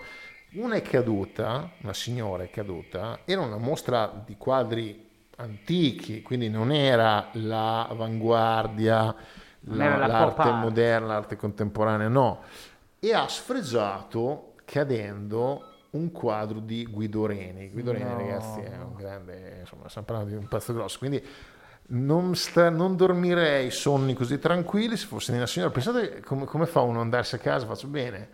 Una 0.57 0.77
è 0.77 0.83
caduta, 0.83 1.71
una 1.83 1.93
signora 1.93 2.45
è 2.45 2.51
caduta, 2.51 3.19
era 3.25 3.41
una 3.41 3.57
mostra 3.59 4.23
di 4.25 4.37
quadri 4.39 5.04
antichi, 5.37 6.23
quindi 6.23 6.49
non 6.49 6.71
era 6.73 7.29
l'avanguardia, 7.33 9.15
la- 9.67 9.97
la 9.97 10.07
l'arte 10.07 10.51
moderna, 10.51 11.07
l'arte 11.09 11.37
contemporanea, 11.37 12.09
no. 12.09 12.43
E 13.01 13.13
ha 13.15 13.27
sfregiato 13.29 14.55
cadendo 14.65 15.63
un 15.91 16.11
quadro 16.11 16.59
di 16.61 16.87
Guido 16.87 17.27
Reni. 17.27 17.71
Guido 17.71 17.93
Reni, 17.93 18.05
No. 18.11 18.17
ragazzi, 18.17 18.61
è 18.61 18.77
un 18.79 18.95
grande, 18.97 19.59
insomma, 19.61 19.89
stiamo 19.89 20.07
parlando 20.07 20.31
di 20.33 20.37
un 20.37 20.49
pezzo 20.49 20.73
grosso, 20.73 20.99
quindi 20.99 21.25
non, 21.87 22.35
sta- 22.35 22.71
non 22.71 22.97
dormirei 22.97 23.71
sonni 23.71 24.15
così 24.15 24.39
tranquilli 24.39 24.97
se 24.97 25.07
fossi 25.07 25.33
una 25.33 25.47
signora. 25.47 25.71
Pensate 25.71 26.21
come, 26.21 26.47
come 26.47 26.67
fa 26.67 26.81
uno 26.81 26.99
ad 26.99 27.05
andarsi 27.05 27.35
a 27.35 27.39
casa? 27.39 27.67
Faccio 27.67 27.87
bene. 27.89 28.29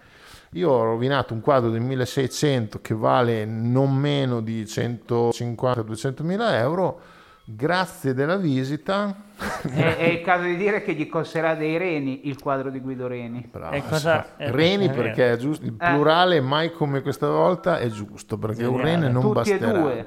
Io 0.55 0.69
ho 0.71 0.83
rovinato 0.83 1.33
un 1.33 1.41
quadro 1.41 1.71
del 1.71 1.81
1600 1.81 2.81
che 2.81 2.95
vale 2.95 3.45
non 3.45 3.95
meno 3.95 4.41
di 4.41 4.65
150-200 4.65 6.23
mila 6.25 6.59
euro. 6.59 7.01
Grazie 7.45 8.15
della 8.15 8.37
visita. 8.37 9.15
È, 9.63 9.97
è 9.97 10.05
il 10.09 10.21
caso 10.23 10.45
di 10.45 10.57
dire 10.57 10.83
che 10.83 10.93
gli 10.95 11.09
costerà 11.09 11.55
dei 11.55 11.77
reni 11.79 12.29
il 12.29 12.39
quadro 12.41 12.71
di 12.71 12.79
Guido 12.81 13.07
Reni. 13.09 13.49
Bravo, 13.51 13.75
E 13.75 13.83
cosa- 13.89 14.25
sì. 14.37 14.43
eh, 14.45 14.51
Reni 14.53 14.87
è 14.87 14.91
vero. 14.91 15.03
perché 15.03 15.33
è 15.33 15.37
giusto, 15.37 15.65
il 15.67 15.73
plurale 15.73 16.41
mai 16.41 16.71
come 16.73 17.01
questa 17.01 17.29
volta 17.29 17.79
è 17.79 17.89
giusto 17.89 18.39
perché 18.39 18.65
un 18.65 18.77
Geniale. 18.77 18.91
rene 19.01 19.09
non 19.09 19.23
Tutti 19.23 19.51
e 19.51 19.59
basterà. 19.59 19.79
due. 19.79 20.07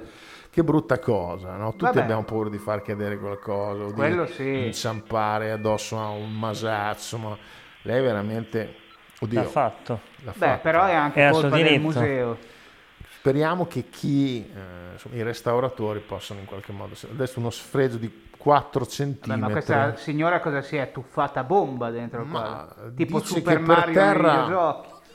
Che 0.50 0.64
brutta 0.64 1.00
cosa, 1.00 1.56
no? 1.56 1.72
Tutti 1.72 1.86
Vabbè. 1.86 2.02
abbiamo 2.02 2.24
paura 2.24 2.50
di 2.50 2.60
far 2.60 2.82
cadere 2.82 3.18
qualcosa, 3.18 3.84
o 3.86 3.92
Quello 3.94 4.26
di 4.26 4.32
sì. 4.34 4.66
inciampare 4.66 5.52
addosso 5.52 5.98
a 6.00 6.10
un 6.10 6.32
masazzo, 6.38 7.18
ma 7.18 7.38
lei 7.84 8.02
veramente... 8.02 8.76
Oddio, 9.24 9.42
L'ha 9.42 9.48
fatto. 9.48 10.00
l'ha 10.24 10.32
Beh, 10.32 10.46
fatto. 10.48 10.60
però 10.62 10.86
è 10.86 10.94
anche 10.94 11.28
suo 11.32 11.42
colpa 11.42 11.58
del 11.58 11.80
museo. 11.80 12.38
Speriamo 13.18 13.66
che 13.68 13.90
chi, 13.90 14.40
eh, 14.54 14.94
insomma, 14.94 15.16
i 15.16 15.24
restauratori 15.24 16.00
possano 16.00 16.40
in 16.42 16.46
qualche 16.46 16.72
modo... 16.74 16.94
Adesso 17.10 17.40
uno 17.40 17.50
sfregio 17.50 17.98
di 17.98 18.30
4 18.38 18.84
Beh, 18.84 18.90
centimetri. 18.90 19.40
ma 19.42 19.50
questa 19.50 19.96
signora 19.96 20.40
cosa 20.42 20.62
si 20.62 20.76
è 20.76 20.92
tuffata 20.92 21.40
a 21.40 21.44
bomba 21.46 21.90
dentro 21.90 22.26
Ma 22.26 22.66
quadro? 22.76 22.94
Tipo 22.94 23.20
Super 23.24 23.58
che 23.58 23.60
per 23.64 23.76
Mario 23.76 23.94
terra-. 23.94 24.42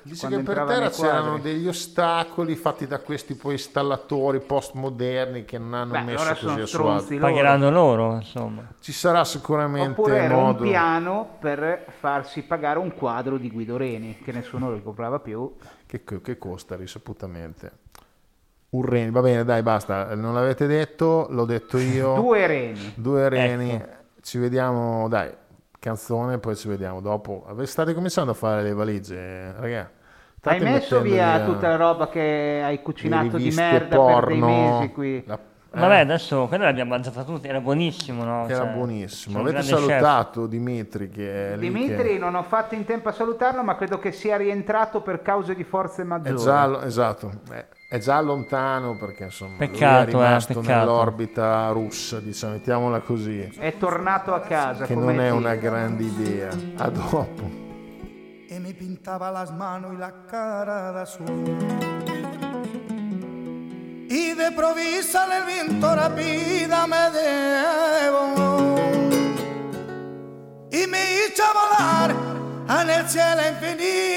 Dice 0.08 0.26
quando 0.26 0.36
che 0.50 0.54
per 0.54 0.64
terra 0.66 0.90
c'erano 0.90 1.38
degli 1.38 1.68
ostacoli 1.68 2.56
fatti 2.56 2.86
da 2.86 2.98
questi 3.00 3.34
poi 3.34 3.52
installatori 3.52 4.40
postmoderni 4.40 5.44
che 5.44 5.58
non 5.58 5.74
hanno 5.74 5.92
Beh, 5.92 6.00
messo 6.00 6.22
allora 6.22 6.36
così 6.36 6.60
a 6.60 6.66
suo 6.66 6.90
agio. 6.92 7.18
Pagheranno 7.18 7.70
loro, 7.70 8.14
insomma. 8.14 8.62
Ci 8.80 8.92
sarà 8.92 9.24
sicuramente 9.24 10.00
Oppure 10.00 10.18
era 10.18 10.34
modo. 10.34 10.62
un 10.62 10.68
piano 10.68 11.36
per 11.38 11.84
farsi 11.98 12.42
pagare 12.42 12.78
un 12.78 12.94
quadro 12.94 13.36
di 13.36 13.50
Guido 13.50 13.76
Reni, 13.76 14.18
che 14.24 14.32
nessuno 14.32 14.70
lo 14.70 14.80
comprava 14.82 15.18
più. 15.20 15.54
che, 15.86 16.02
che 16.04 16.38
costa 16.38 16.74
risaputamente. 16.76 17.72
Un 18.70 18.84
reni, 18.84 19.10
va 19.10 19.20
bene, 19.22 19.44
dai, 19.44 19.62
basta. 19.62 20.14
Non 20.14 20.34
l'avete 20.34 20.66
detto, 20.66 21.26
l'ho 21.30 21.44
detto 21.44 21.76
io. 21.78 22.14
Due 22.14 22.46
reni. 22.46 22.92
Due 22.96 23.28
reni. 23.28 23.72
Ecco. 23.72 23.96
Ci 24.20 24.38
vediamo, 24.38 25.08
dai, 25.08 25.32
canzone, 25.78 26.38
poi 26.38 26.54
ci 26.56 26.68
vediamo 26.68 27.00
dopo. 27.00 27.46
State 27.62 27.94
cominciando 27.94 28.32
a 28.32 28.34
fare 28.34 28.62
le 28.62 28.74
valigie, 28.74 29.52
ragazzi. 29.52 29.96
Hai 30.42 30.61
messo 30.61 31.00
via 31.00 31.40
tutta 31.45 31.68
la 31.68 31.76
roba 31.76 32.09
che 32.09 32.61
hai 32.64 32.80
cucinato 32.83 33.37
di 33.37 33.50
merda 33.50 33.99
per 34.04 34.26
dei 34.26 34.38
mesi 34.38 34.88
qui. 34.92 35.25
Vabbè, 35.71 35.99
adesso 35.99 36.47
quella 36.47 36.64
l'abbiamo 36.64 36.90
mangiata 36.92 37.23
tutti, 37.25 37.47
era 37.47 37.61
buonissimo, 37.61 38.25
no? 38.25 38.47
Eh. 38.49 38.52
Era 38.52 38.64
Cioè, 38.64 38.73
buonissimo. 38.73 39.40
Avete 39.40 39.52
grande 39.61 39.71
chef. 39.71 39.78
salutato 39.87 40.47
Dimitri 40.47 41.11
che 41.11 41.52
è 41.52 41.57
lì 41.57 41.68
Dimitri 41.71 42.09
che- 42.14 42.18
non 42.18 42.35
ho 42.37 42.42
fatto 42.42 42.75
in 42.75 42.85
tempo 42.87 43.11
a 43.11 43.12
salutarlo, 43.12 43.62
ma 43.62 43.76
credo 43.76 43.99
che 43.99 44.11
sia 44.11 44.38
rientrato 44.38 45.02
per 45.02 45.21
cause 45.21 45.54
di 45.54 45.64
forze 45.64 46.02
È 46.02 46.04
maggiori. 46.07 46.37
già, 46.42 46.85
esatto, 46.87 47.30
è, 47.52 47.66
è 47.90 47.99
già 47.99 48.18
lontano 48.23 48.97
perché 48.97 49.25
insomma 49.25 49.57
Peccato, 49.59 50.04
lui 50.12 50.21
eh, 50.23 50.25
è 50.25 50.26
rimasto 50.28 50.61
peccato. 50.61 50.78
nell'orbita 50.78 51.68
russa, 51.68 52.18
diciamo, 52.18 52.52
mettiamola 52.54 53.00
così, 53.00 53.52
È 53.59 53.75
tornato 53.78 54.33
a 54.33 54.40
casa. 54.40 54.87
che 54.87 54.95
come 54.95 55.12
non 55.12 55.21
è 55.21 55.26
Dio. 55.28 55.37
una 55.37 55.54
grande 55.54 56.02
idea. 56.02 56.49
A 56.78 56.88
dopo. 56.88 57.66
Y 58.50 58.58
me 58.60 58.72
pintaba 58.72 59.30
las 59.30 59.52
manos 59.52 59.92
y 59.92 59.98
la 59.98 60.26
cara 60.26 60.92
de 60.92 61.00
azul. 61.02 61.26
Y 64.08 64.32
de 64.32 64.52
provisa 64.52 65.26
el 65.36 65.44
viento 65.44 65.94
rápida 65.94 66.86
me 66.86 67.10
debo 67.10 68.76
y 70.70 70.86
me 70.86 71.02
hizo 71.14 71.44
volar 71.52 72.14
en 72.80 72.90
el 72.90 73.08
cielo 73.08 73.42
infinito. 73.48 74.07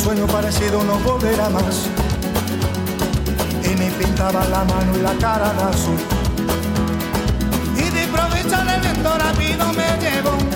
Sueño 0.00 0.26
parecido 0.26 0.82
no 0.82 0.98
volverá 1.00 1.50
más. 1.50 1.86
Y 3.62 3.76
me 3.76 3.90
pintaba 3.90 4.44
la 4.46 4.64
mano 4.64 4.96
y 4.98 5.02
la 5.02 5.14
cara 5.14 5.52
de 5.52 5.62
azul. 5.62 5.98
Y 7.76 7.90
de 7.90 8.04
aprovechar 8.04 8.66
el 8.74 8.80
viento 8.80 9.18
rápido 9.18 9.72
me 9.74 9.88
llevo. 10.00 10.49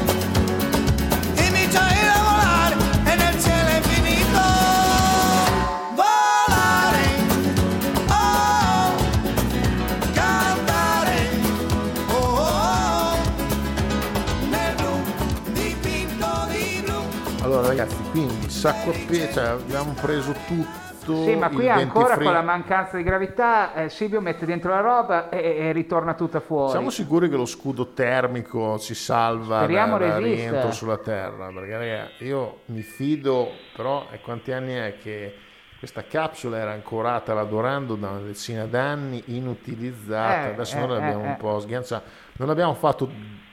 Sacco 18.65 18.91
a 18.91 18.95
pe- 19.07 19.31
cioè 19.31 19.45
abbiamo 19.45 19.93
preso 19.93 20.33
tutto. 20.47 21.23
Sì, 21.23 21.35
ma 21.35 21.51
qui 21.51 21.69
ancora 21.69 21.77
dentifricio- 21.77 22.23
con 22.23 22.33
la 22.33 22.41
mancanza 22.41 22.97
di 22.97 23.03
gravità, 23.03 23.75
eh, 23.75 23.91
Silvio 23.91 24.23
mette 24.23 24.47
dentro 24.47 24.71
la 24.71 24.81
roba 24.81 25.29
e, 25.29 25.67
e 25.67 25.73
ritorna 25.73 26.15
tutta 26.15 26.41
fuori. 26.41 26.71
Siamo 26.71 26.89
sicuri 26.89 27.29
che 27.29 27.37
lo 27.37 27.45
scudo 27.45 27.89
termico 27.89 28.79
ci 28.79 28.95
salva 28.95 29.59
Speriamo 29.65 29.99
da, 29.99 30.07
da 30.07 30.19
rientro 30.19 30.73
sulla 30.73 30.97
Terra? 30.97 31.51
Perché 31.53 32.25
io 32.25 32.61
mi 32.67 32.81
fido, 32.81 33.51
però 33.77 34.09
è 34.09 34.19
quanti 34.23 34.51
anni 34.53 34.73
è 34.73 34.97
che 34.99 35.35
questa 35.79 36.05
capsula 36.05 36.57
era 36.57 36.73
ancorata 36.73 37.33
all'Adorando 37.33 37.97
da 37.97 38.09
una 38.09 38.21
decina 38.21 38.65
d'anni, 38.65 39.23
inutilizzata, 39.27 40.47
Eh, 40.47 40.53
adesso 40.55 40.77
eh, 40.77 40.81
noi 40.81 40.89
l'abbiamo 40.89 41.23
eh, 41.25 41.27
un 41.27 41.33
eh. 41.33 41.37
po' 41.37 41.61
sghianciata, 41.61 42.03
non 42.39 42.49
abbiamo 42.49 42.73
fatto 42.73 43.11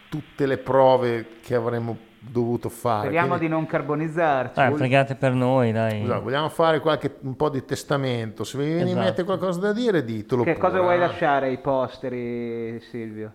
tutte 0.08 0.46
le 0.46 0.58
prove 0.58 1.28
che 1.42 1.54
avremmo 1.54 1.98
dovuto 2.24 2.70
fare. 2.70 3.02
Speriamo 3.06 3.28
Quindi- 3.30 3.46
di 3.48 3.52
non 3.52 3.66
carbonizzarci. 3.66 4.54
Dai, 4.56 4.72
pregate 4.74 5.16
per 5.16 5.34
noi, 5.34 5.72
dai. 5.72 6.02
Scusa, 6.02 6.20
vogliamo 6.20 6.50
fare 6.50 6.80
qualche, 6.80 7.18
un 7.22 7.36
po' 7.36 7.50
di 7.50 7.66
testamento. 7.66 8.44
Se 8.44 8.58
vi 8.60 8.66
viene 8.66 8.82
in 8.82 8.88
Esatto. 8.90 9.04
mente 9.04 9.24
qualcosa 9.24 9.60
da 9.60 9.74
dire, 9.74 10.04
ditelo 10.06 10.44
Che 10.44 10.54
pure, 10.54 10.64
cosa 10.70 10.82
vuoi 10.82 10.96
eh. 10.96 11.00
lasciare 11.00 11.48
ai 11.48 11.58
posteri, 11.58 12.80
Silvio? 12.82 13.34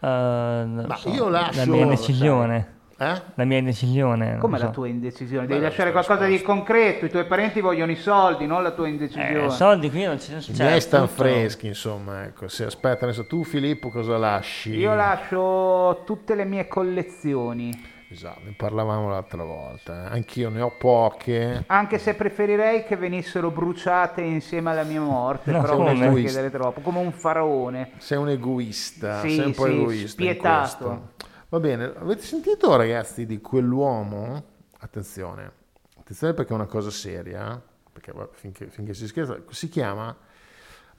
Eh, 0.00 0.06
Ma 0.06 0.96
so, 0.96 1.08
io 1.10 1.28
lascio- 1.28 1.64
La 1.64 1.66
mia 1.76 1.86
decisione. 1.86 2.71
Eh? 2.98 3.22
La 3.34 3.44
mia 3.44 3.62
decisione. 3.62 4.30
non 4.32 4.38
Come 4.38 4.58
so. 4.58 4.64
la 4.64 4.70
tua 4.70 4.88
indecisione? 4.88 5.46
Devi 5.46 5.58
Beh, 5.60 5.66
lasciare 5.66 5.90
qualcosa 5.92 6.24
di 6.24 6.32
risposta. 6.32 6.54
concreto. 6.54 7.04
I 7.06 7.10
tuoi 7.10 7.24
parenti 7.26 7.60
vogliono 7.60 7.90
i 7.92 7.96
soldi, 7.96 8.46
non 8.46 8.62
la 8.62 8.70
tua 8.72 8.88
indecisione. 8.88 9.44
Eh, 9.46 9.50
soldi 9.50 9.90
qui 9.90 10.04
non 10.04 10.20
ci 10.20 10.34
I 10.34 10.40
sono. 10.40 10.56
miei 10.68 10.80
stanno 10.80 11.06
freschi, 11.06 11.66
insomma, 11.66 12.24
ecco. 12.24 12.48
Se 12.48 12.64
aspetta, 12.64 13.04
adesso 13.04 13.26
tu 13.26 13.44
Filippo 13.44 13.90
cosa 13.90 14.16
lasci? 14.18 14.74
Io 14.76 14.94
lascio 14.94 16.02
tutte 16.04 16.34
le 16.34 16.44
mie 16.44 16.68
collezioni. 16.68 17.90
Esatto, 18.12 18.40
ne 18.44 18.52
parlavamo 18.54 19.08
l'altra 19.08 19.42
volta. 19.42 20.04
eh. 20.10 20.14
Anch'io 20.16 20.50
ne 20.50 20.60
ho 20.60 20.70
poche. 20.78 21.64
Anche 21.68 21.96
se 21.98 22.12
preferirei 22.12 22.84
che 22.84 22.94
venissero 22.96 23.50
bruciate 23.50 24.20
insieme 24.20 24.70
alla 24.70 24.82
mia 24.82 25.00
morte, 25.00 25.50
No, 25.50 25.62
però 25.62 25.76
come? 25.76 25.94
non 25.94 26.14
chiedere 26.16 26.50
troppo, 26.50 26.82
come 26.82 26.98
un 26.98 27.10
faraone. 27.10 27.92
Sei 27.96 28.18
un 28.18 28.28
egoista, 28.28 29.20
Sì, 29.20 29.30
sei 29.36 29.46
un 29.46 29.52
po' 29.54 29.64
sì, 29.64 29.70
egoista. 29.72 30.02
in 30.02 30.08
spietato. 30.08 31.08
Va 31.52 31.60
bene, 31.60 31.84
avete 31.98 32.22
sentito 32.22 32.74
ragazzi 32.76 33.26
di 33.26 33.38
quell'uomo? 33.42 34.42
Attenzione, 34.78 35.52
attenzione 35.98 36.32
perché 36.32 36.52
è 36.52 36.54
una 36.54 36.64
cosa 36.64 36.88
seria, 36.88 37.60
perché 37.92 38.10
finché, 38.30 38.68
finché 38.68 38.94
si 38.94 39.06
scherza, 39.06 39.36
si 39.50 39.68
chiama 39.68 40.16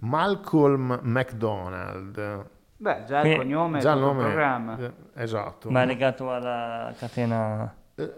Malcolm 0.01 0.99
McDonald. 1.01 2.45
Beh, 2.77 3.03
già 3.07 3.21
il 3.21 3.35
cognome 3.37 3.79
Già 3.79 3.93
è 3.93 3.95
il 3.95 4.01
nome 4.01 4.23
programma. 4.25 4.77
eh, 4.77 4.93
esatto. 5.15 5.71
Ma 5.71 5.81
è 5.81 5.85
legato 5.87 6.31
alla 6.31 6.93
catena. 6.99 7.73
Eh, 7.95 8.11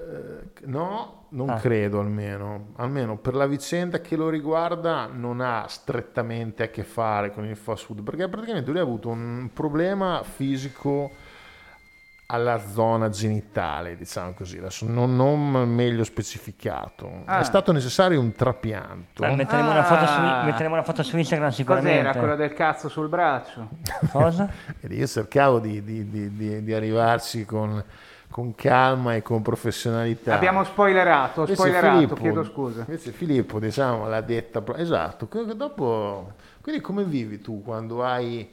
no, 0.65 1.27
non 1.29 1.49
Ah. 1.51 1.55
credo 1.55 2.01
almeno. 2.01 2.73
Almeno 2.75 3.17
per 3.17 3.33
la 3.35 3.45
vicenda 3.47 4.01
che 4.01 4.17
lo 4.17 4.27
riguarda 4.27 5.05
non 5.09 5.39
ha 5.39 5.67
strettamente 5.69 6.63
a 6.63 6.67
che 6.67 6.83
fare 6.83 7.31
con 7.31 7.45
il 7.45 7.55
fast 7.55 7.85
food, 7.85 8.03
perché 8.03 8.27
praticamente 8.27 8.71
lui 8.71 8.79
ha 8.81 8.83
avuto 8.83 9.07
un 9.07 9.51
problema 9.53 10.21
fisico 10.23 11.11
alla 12.27 12.57
zona 12.59 13.09
genitale, 13.09 13.95
diciamo 13.95 14.33
così, 14.33 14.57
adesso 14.57 14.85
non, 14.87 15.15
non 15.15 15.51
meglio 15.69 16.03
specificato. 16.03 17.21
Ah. 17.25 17.39
È 17.39 17.43
stato 17.43 17.71
necessario 17.71 18.19
un 18.19 18.31
trapianto. 18.33 19.21
Beh, 19.21 19.35
metteremo, 19.35 19.69
una 19.69 19.83
foto 19.83 20.05
su, 20.07 20.11
Ah. 20.19 20.43
metteremo 20.43 20.73
una 20.73 20.83
foto 20.83 21.03
su 21.03 21.17
Instagram 21.17 21.49
sicuramente. 21.51 21.97
Cos'era 22.03 22.17
quello 22.19 22.35
del 22.35 22.53
cazzo 22.53 22.89
sul 22.89 23.09
braccio? 23.09 23.69
Cosa? 24.11 24.49
Io 24.89 25.07
cercavo 25.07 25.59
di, 25.59 25.83
di- 25.83 26.09
di- 26.09 26.35
di- 26.35 26.63
di 26.63 26.73
arrivarci 26.73 27.45
con, 27.45 27.83
con 28.31 28.55
calma 28.55 29.13
e 29.13 29.21
con 29.21 29.43
professionalità. 29.43 30.33
Abbiamo 30.33 30.63
spoilerato, 30.63 31.45
spoilerato, 31.45 31.93
Filippo- 31.95 32.15
chiedo 32.15 32.43
scusa. 32.43 32.79
Invece 32.87 33.11
Filippo, 33.11 33.59
diciamo, 33.59 34.07
l'ha 34.07 34.21
detta... 34.21 34.63
Esatto, 34.77 35.27
dopo... 35.53 36.33
Quindi 36.61 36.81
come 36.81 37.03
vivi 37.03 37.39
tu 37.39 37.61
quando 37.61 38.03
hai, 38.03 38.51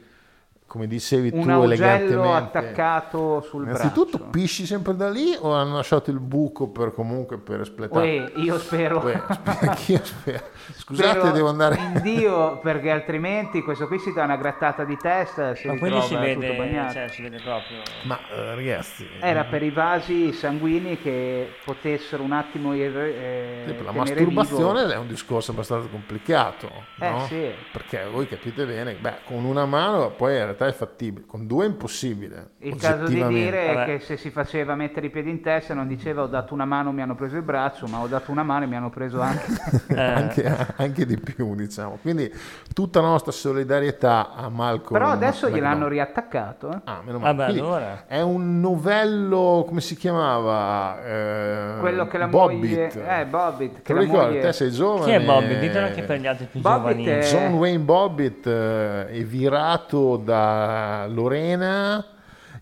come 0.73 0.87
dicevi 0.87 1.29
Un 1.35 1.43
tu 1.43 1.63
elegantemente... 1.65 2.57
attaccato 2.59 3.43
sul 3.43 3.65
Innanzitutto 3.65 4.17
braccio. 4.17 4.31
pisci 4.31 4.65
sempre 4.65 4.97
da 4.97 5.11
lì 5.11 5.37
o 5.39 5.53
hanno 5.53 5.75
lasciato 5.75 6.11
il 6.11 6.19
buco 6.19 6.69
per 6.69 6.95
comunque 6.95 7.37
per 7.37 7.61
espletare? 7.61 8.33
Io 8.37 8.59
spero... 8.59 9.05
Uè, 9.05 9.21
sp- 9.29 9.49
anch'io 9.69 10.01
spero. 10.03 10.41
Scusate, 10.73 11.19
spero 11.19 11.31
devo 11.31 11.51
andare... 11.51 11.77
in 11.77 12.01
Dio 12.01 12.59
perché 12.61 12.91
altrimenti 12.91 13.61
questo 13.61 13.87
qui 13.87 13.99
si 13.99 14.15
dà 14.15 14.25
una 14.25 14.37
grattata 14.39 14.85
di 14.85 14.97
testa 14.97 15.55
si 15.55 15.67
Ma 15.67 15.77
quindi 15.77 16.01
ritrova 16.01 16.25
si 16.25 16.35
vede, 16.41 16.57
bagnato. 16.57 16.93
cioè, 16.95 17.09
si 17.09 17.21
vede 17.21 17.41
proprio. 17.45 17.83
Ma 18.05 18.19
eh, 18.31 18.55
ragazzi... 18.55 19.07
Era 19.21 19.45
per 19.45 19.63
i 19.63 19.71
vasi 19.71 20.33
sanguigni 20.33 20.99
che 20.99 21.51
potessero 21.67 22.23
un 22.23 22.33
attimo 22.33 22.73
eh, 22.73 23.65
Sì, 23.67 23.85
la 23.85 23.93
masturbazione 23.93 24.81
vivo. 24.85 24.93
è 24.95 24.97
un 24.97 25.07
discorso 25.07 25.51
abbastanza 25.51 25.89
complicato, 25.89 26.71
Eh, 26.99 27.11
no? 27.11 27.27
sì. 27.27 27.51
Perché 27.71 28.07
voi 28.11 28.27
capite 28.27 28.65
bene, 28.65 28.95
beh, 28.95 29.17
con 29.27 29.45
una 29.45 29.67
mano 29.67 30.13
poi 30.13 30.33
in 30.33 30.45
realtà 30.45 30.61
è 30.67 30.73
fattibile, 30.73 31.27
con 31.27 31.47
due 31.47 31.65
è 31.65 31.69
impossibile. 31.69 32.51
Il 32.59 32.77
caso 32.77 33.05
di 33.07 33.25
dire 33.27 33.67
è 33.75 33.85
che 33.85 33.99
se 34.01 34.17
si 34.17 34.31
faceva 34.31 34.75
mettere 34.75 35.07
i 35.07 35.11
piedi 35.11 35.31
in 35.31 35.41
testa 35.43 35.75
non 35.75 35.87
diceva 35.87 36.23
ho 36.23 36.27
dato 36.27 36.55
una 36.55 36.65
mano 36.65 36.93
mi 36.93 37.03
hanno 37.03 37.15
preso 37.15 37.37
il 37.37 37.43
braccio, 37.43 37.87
ma 37.87 38.01
ho 38.01 38.07
dato 38.07 38.31
una 38.31 38.43
mano 38.43 38.65
e 38.65 38.67
mi 38.69 38.77
hanno 38.77 38.91
preso 38.91 39.21
anche... 39.21 39.47
Eh, 39.93 40.01
anche, 40.01 40.57
anche 40.77 41.05
di 41.05 41.19
più, 41.19 41.55
diciamo. 41.55 41.99
Quindi 42.01 42.33
tutta 42.73 43.01
la 43.03 43.09
nostra 43.09 43.31
solidarietà 43.31 44.33
a 44.35 44.49
Malcolm. 44.49 44.93
Però 44.99 45.11
adesso 45.11 45.51
gliel'hanno 45.51 45.87
riattaccato. 45.87 46.71
eh. 46.73 46.81
Ah, 46.85 47.01
meno 47.05 47.19
male. 47.19 47.35
Vabbè, 47.37 47.51
allora. 47.59 48.05
È 48.07 48.21
un 48.23 48.61
novello, 48.61 49.65
come 49.67 49.81
si 49.83 49.97
chiamava? 49.97 51.03
Eh, 51.05 51.75
Quello 51.81 52.07
che 52.07 52.17
la 52.19 52.29
Bobbit. 52.29 52.59
moglie... 52.95 53.21
Eh, 53.21 53.27
Bobbit. 53.27 53.75
Te 53.77 53.83
Che 53.83 53.93
lo 53.93 53.99
la 53.99 54.05
ricordi? 54.05 54.27
moglie... 54.29 54.41
Te 54.41 54.53
sei 54.53 54.71
giovane. 54.71 55.05
chi 55.05 55.11
è 55.11 55.25
Bobby? 55.27 55.59
Ditelo 55.59 55.87
anche 55.87 56.03
per 56.03 56.19
gli 56.21 56.27
altri 56.27 56.47
più 56.47 56.61
Bobby 56.61 56.89
giovani. 57.05 57.05
è- 57.07 57.21
John 57.31 57.53
Wayne 57.55 57.79
Bobbitt 57.85 58.47
eh, 58.47 59.07
è 59.09 59.23
virato 59.25 60.17
Lorena 61.09 62.05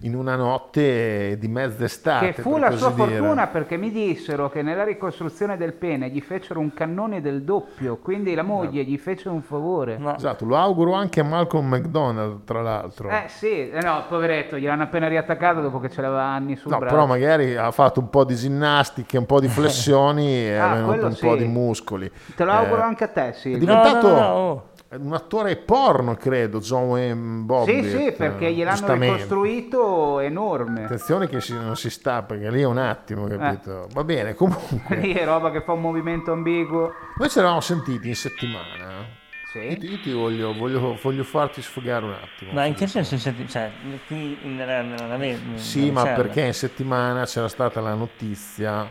in 0.03 0.15
una 0.15 0.35
notte 0.35 1.37
di 1.39 1.47
mezz'estate. 1.47 2.33
Che 2.33 2.41
fu 2.41 2.57
la 2.57 2.71
sua 2.71 2.89
dire. 2.91 3.19
fortuna 3.19 3.49
perché 3.49 3.77
mi 3.77 3.91
dissero 3.91 4.49
che 4.49 4.63
nella 4.63 4.83
ricostruzione 4.83 5.59
del 5.59 5.75
pene 5.75 6.09
gli 6.09 6.23
fecero 6.23 6.59
un 6.59 6.73
cannone 6.73 7.21
del 7.21 7.43
doppio, 7.43 7.99
quindi 7.99 8.35
la 8.35 8.43
moglie 8.43 8.83
gli 8.85 8.97
fece 8.97 9.29
un 9.29 9.43
favore. 9.43 9.99
No, 9.99 10.17
Esatto, 10.17 10.47
lo 10.47 10.57
auguro 10.57 10.95
anche 10.95 11.21
a 11.21 11.25
Malcolm 11.25 11.69
McDonald, 11.69 12.45
tra 12.45 12.63
l'altro. 12.63 13.11
Eh 13.11 13.25
sì, 13.27 13.69
eh, 13.69 13.79
no, 13.83 14.05
poveretto, 14.09 14.57
gliel'hanno 14.57 14.85
appena 14.85 15.07
riattaccato 15.07 15.61
dopo 15.61 15.79
che 15.81 15.91
ce 15.91 16.01
l'aveva 16.01 16.23
anni 16.25 16.57
sul 16.57 16.71
No, 16.71 16.79
braccio. 16.79 16.95
però 16.95 17.07
magari 17.07 17.55
ha 17.57 17.71
fatto 17.71 18.01
un 18.01 18.09
po' 18.09 18.25
di 18.25 18.37
ginnastiche, 18.37 19.19
un 19.19 19.27
po' 19.27 19.39
di 19.41 19.49
flessioni 19.53 20.29
e 20.47 20.57
Ah, 20.57 20.71
ha 20.71 20.75
venuto 20.77 21.07
un 21.09 21.17
po' 21.21 21.33
sì. 21.33 21.37
di 21.37 21.45
muscoli. 21.45 22.11
Te 22.35 22.45
lo 22.45 22.53
auguro 22.53 22.81
Eh, 22.81 22.85
anche 22.85 23.05
a 23.05 23.09
te, 23.09 23.29
È 23.29 23.33
Silvio. 23.33 23.59
diventato 23.59 24.09
No, 24.09 24.15
no, 24.15 24.21
no, 24.21 24.35
oh. 24.35 24.69
Un 24.93 25.13
attore 25.15 25.57
porno, 25.57 26.17
credo, 26.17 26.59
John 26.59 26.89
Wayne 26.89 27.45
Bobbitt. 27.45 27.85
Sì, 27.85 27.91
sì, 27.97 28.13
perché 28.13 28.53
gliel'hanno 28.53 28.95
ricostruito 28.95 30.19
enorme. 30.19 30.85
Attenzione 30.85 31.29
che 31.29 31.41
si- 31.41 31.55
non 31.55 31.77
si 31.77 31.91
sta, 31.91 32.23
perché 32.25 32.51
lì 32.51 32.61
è 32.63 32.67
un 32.67 32.79
attimo, 32.79 33.27
capito? 33.27 33.87
Va 33.93 34.03
bene, 34.05 34.35
comunque. 34.35 34.97
Lì 34.99 35.13
è 35.13 35.25
roba 35.25 35.51
che 35.53 35.63
fa 35.63 35.73
un 35.73 35.81
movimento 35.81 36.33
ambiguo. 36.33 36.93
Noi 37.19 37.29
ci 37.29 37.39
eravamo 37.39 37.61
sentiti 37.61 38.09
in 38.09 38.17
settimana. 38.17 39.19
Io 39.55 39.71
Sì. 39.71 39.77
ti, 39.79 39.87
io 39.91 40.01
ti 40.01 40.13
voglio, 40.13 40.53
voglio, 40.55 40.97
voglio 41.01 41.25
farti 41.25 41.61
sfogare 41.63 42.05
un 42.05 42.13
attimo. 42.13 42.53
Ma 42.53 42.65
in 42.67 42.75
che 42.75 42.87
senso 42.87 43.17
siete- 43.17 43.47
cioè, 43.49 43.71
qui 44.07 44.39
nella, 44.43 44.83
nella, 44.83 45.17
nella 45.17 45.59
Sì, 45.59 45.91
ma 45.91 46.03
serve. 46.03 46.23
perché 46.23 46.41
in 46.43 46.55
settimana 46.55 47.25
c'era 47.27 47.49
stata 47.49 47.81
la 47.81 47.95
notizia 47.95 48.89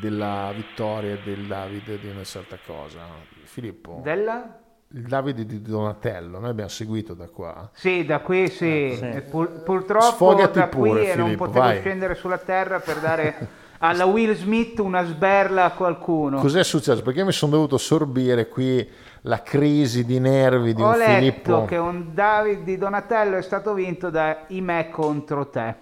della 0.00 0.52
vittoria 0.54 1.16
del 1.22 1.46
Davide 1.46 1.98
di 1.98 2.08
una 2.08 2.24
certa 2.24 2.58
cosa. 2.66 3.00
Filippo, 3.44 4.00
Della? 4.02 4.58
Il 4.94 5.02
Davide 5.02 5.44
di 5.44 5.60
Donatello, 5.60 6.38
noi 6.38 6.50
abbiamo 6.50 6.68
seguito 6.70 7.14
da 7.14 7.26
qua. 7.28 7.68
Sì, 7.72 8.04
da 8.04 8.20
qui 8.20 8.48
sì. 8.48 8.94
sì. 8.96 9.22
Pur- 9.28 9.62
purtroppo 9.62 10.04
Sfogati 10.04 10.58
da 10.58 10.68
pure, 10.68 10.90
qui 10.90 11.10
e 11.10 11.14
non 11.16 11.24
Filippo, 11.26 11.44
potevo 11.46 11.64
vai. 11.64 11.78
scendere 11.80 12.14
sulla 12.14 12.38
terra 12.38 12.78
per 12.78 12.98
dare 13.00 13.48
alla 13.78 14.04
Will 14.04 14.34
Smith 14.34 14.78
una 14.78 15.04
sberla 15.04 15.64
a 15.64 15.70
qualcuno. 15.72 16.38
Cos'è 16.38 16.62
successo? 16.62 17.02
Perché 17.02 17.24
mi 17.24 17.32
sono 17.32 17.52
dovuto 17.52 17.76
sorbire 17.76 18.48
qui 18.48 18.88
la 19.22 19.42
crisi 19.42 20.04
di 20.04 20.20
nervi 20.20 20.74
di 20.74 20.82
Ho 20.82 20.90
un 20.90 20.96
letto 20.98 21.12
Filippo. 21.14 21.64
che 21.64 21.76
un 21.76 22.14
David 22.14 22.62
di 22.62 22.78
Donatello 22.78 23.36
è 23.36 23.42
stato 23.42 23.74
vinto 23.74 24.10
da 24.10 24.44
Imè 24.48 24.90
contro 24.90 25.48
te. 25.48 25.74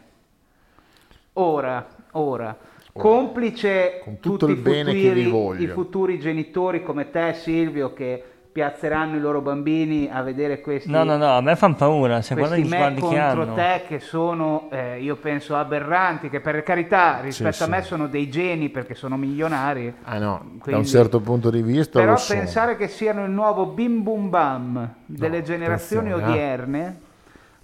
Ora, 1.34 1.86
ora, 2.12 2.56
complice 2.92 4.00
Con 4.02 4.20
tutto 4.20 4.46
tutti 4.46 4.52
il 4.52 4.58
bene 4.58 4.92
i 4.92 4.94
che 4.94 5.00
futuri, 5.08 5.22
vi 5.24 5.30
voglio. 5.30 5.62
i 5.62 5.66
futuri 5.68 6.18
genitori 6.18 6.82
come 6.82 7.10
te 7.10 7.34
Silvio 7.34 7.92
che 7.92 8.24
piazzeranno 8.52 9.16
i 9.16 9.20
loro 9.20 9.40
bambini 9.40 10.10
a 10.12 10.20
vedere 10.22 10.60
questi 10.60 10.90
No, 10.90 11.04
no, 11.04 11.16
no, 11.16 11.36
a 11.36 11.40
me 11.40 11.56
fanno 11.56 11.74
paura, 11.74 12.20
se 12.20 12.34
guarda 12.34 12.54
questi 12.56 12.68
gli 12.68 12.70
me 12.70 12.76
sguardi 12.76 13.00
che 13.00 13.06
contro 13.06 13.42
hanno. 13.42 13.54
te 13.54 13.82
che 13.88 13.98
sono, 13.98 14.68
eh, 14.70 15.00
io 15.00 15.16
penso, 15.16 15.56
aberranti, 15.56 16.28
che 16.28 16.40
per 16.40 16.62
carità 16.62 17.20
rispetto 17.20 17.52
Sì, 17.54 17.62
a 17.62 17.66
me 17.68 17.80
sì. 17.80 17.86
sono 17.88 18.06
dei 18.08 18.28
geni 18.28 18.68
perché 18.68 18.94
sono 18.94 19.16
milionari. 19.16 19.94
Ah 20.04 20.18
no, 20.18 20.38
da 20.38 20.44
un 20.52 20.58
Quindi- 20.58 20.86
certo 20.86 21.20
punto 21.20 21.48
di 21.48 21.62
vista 21.62 21.98
Però 21.98 22.12
lo 22.12 22.18
so. 22.18 22.34
pensare 22.34 22.76
che 22.76 22.88
siano 22.88 23.24
il 23.24 23.30
nuovo 23.30 23.64
bim 23.66 24.02
bum 24.02 24.28
bam 24.28 24.94
delle 25.06 25.38
No, 25.38 25.44
generazioni 25.44 26.10
eh. 26.10 26.14
odierne 26.14 27.00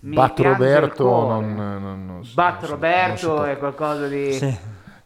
mi 0.01 0.14
Bat 0.14 0.38
Roberto 0.40 1.05
cuore. 1.05 1.44
non, 1.44 1.55
non, 1.83 2.07
non 2.07 2.24
si- 2.24 2.33
Bat 2.35 2.64
Roberto 2.64 3.44
è 3.44 3.59
qualcosa 3.59 4.07
di... 4.07 4.33
Sì. 4.33 4.59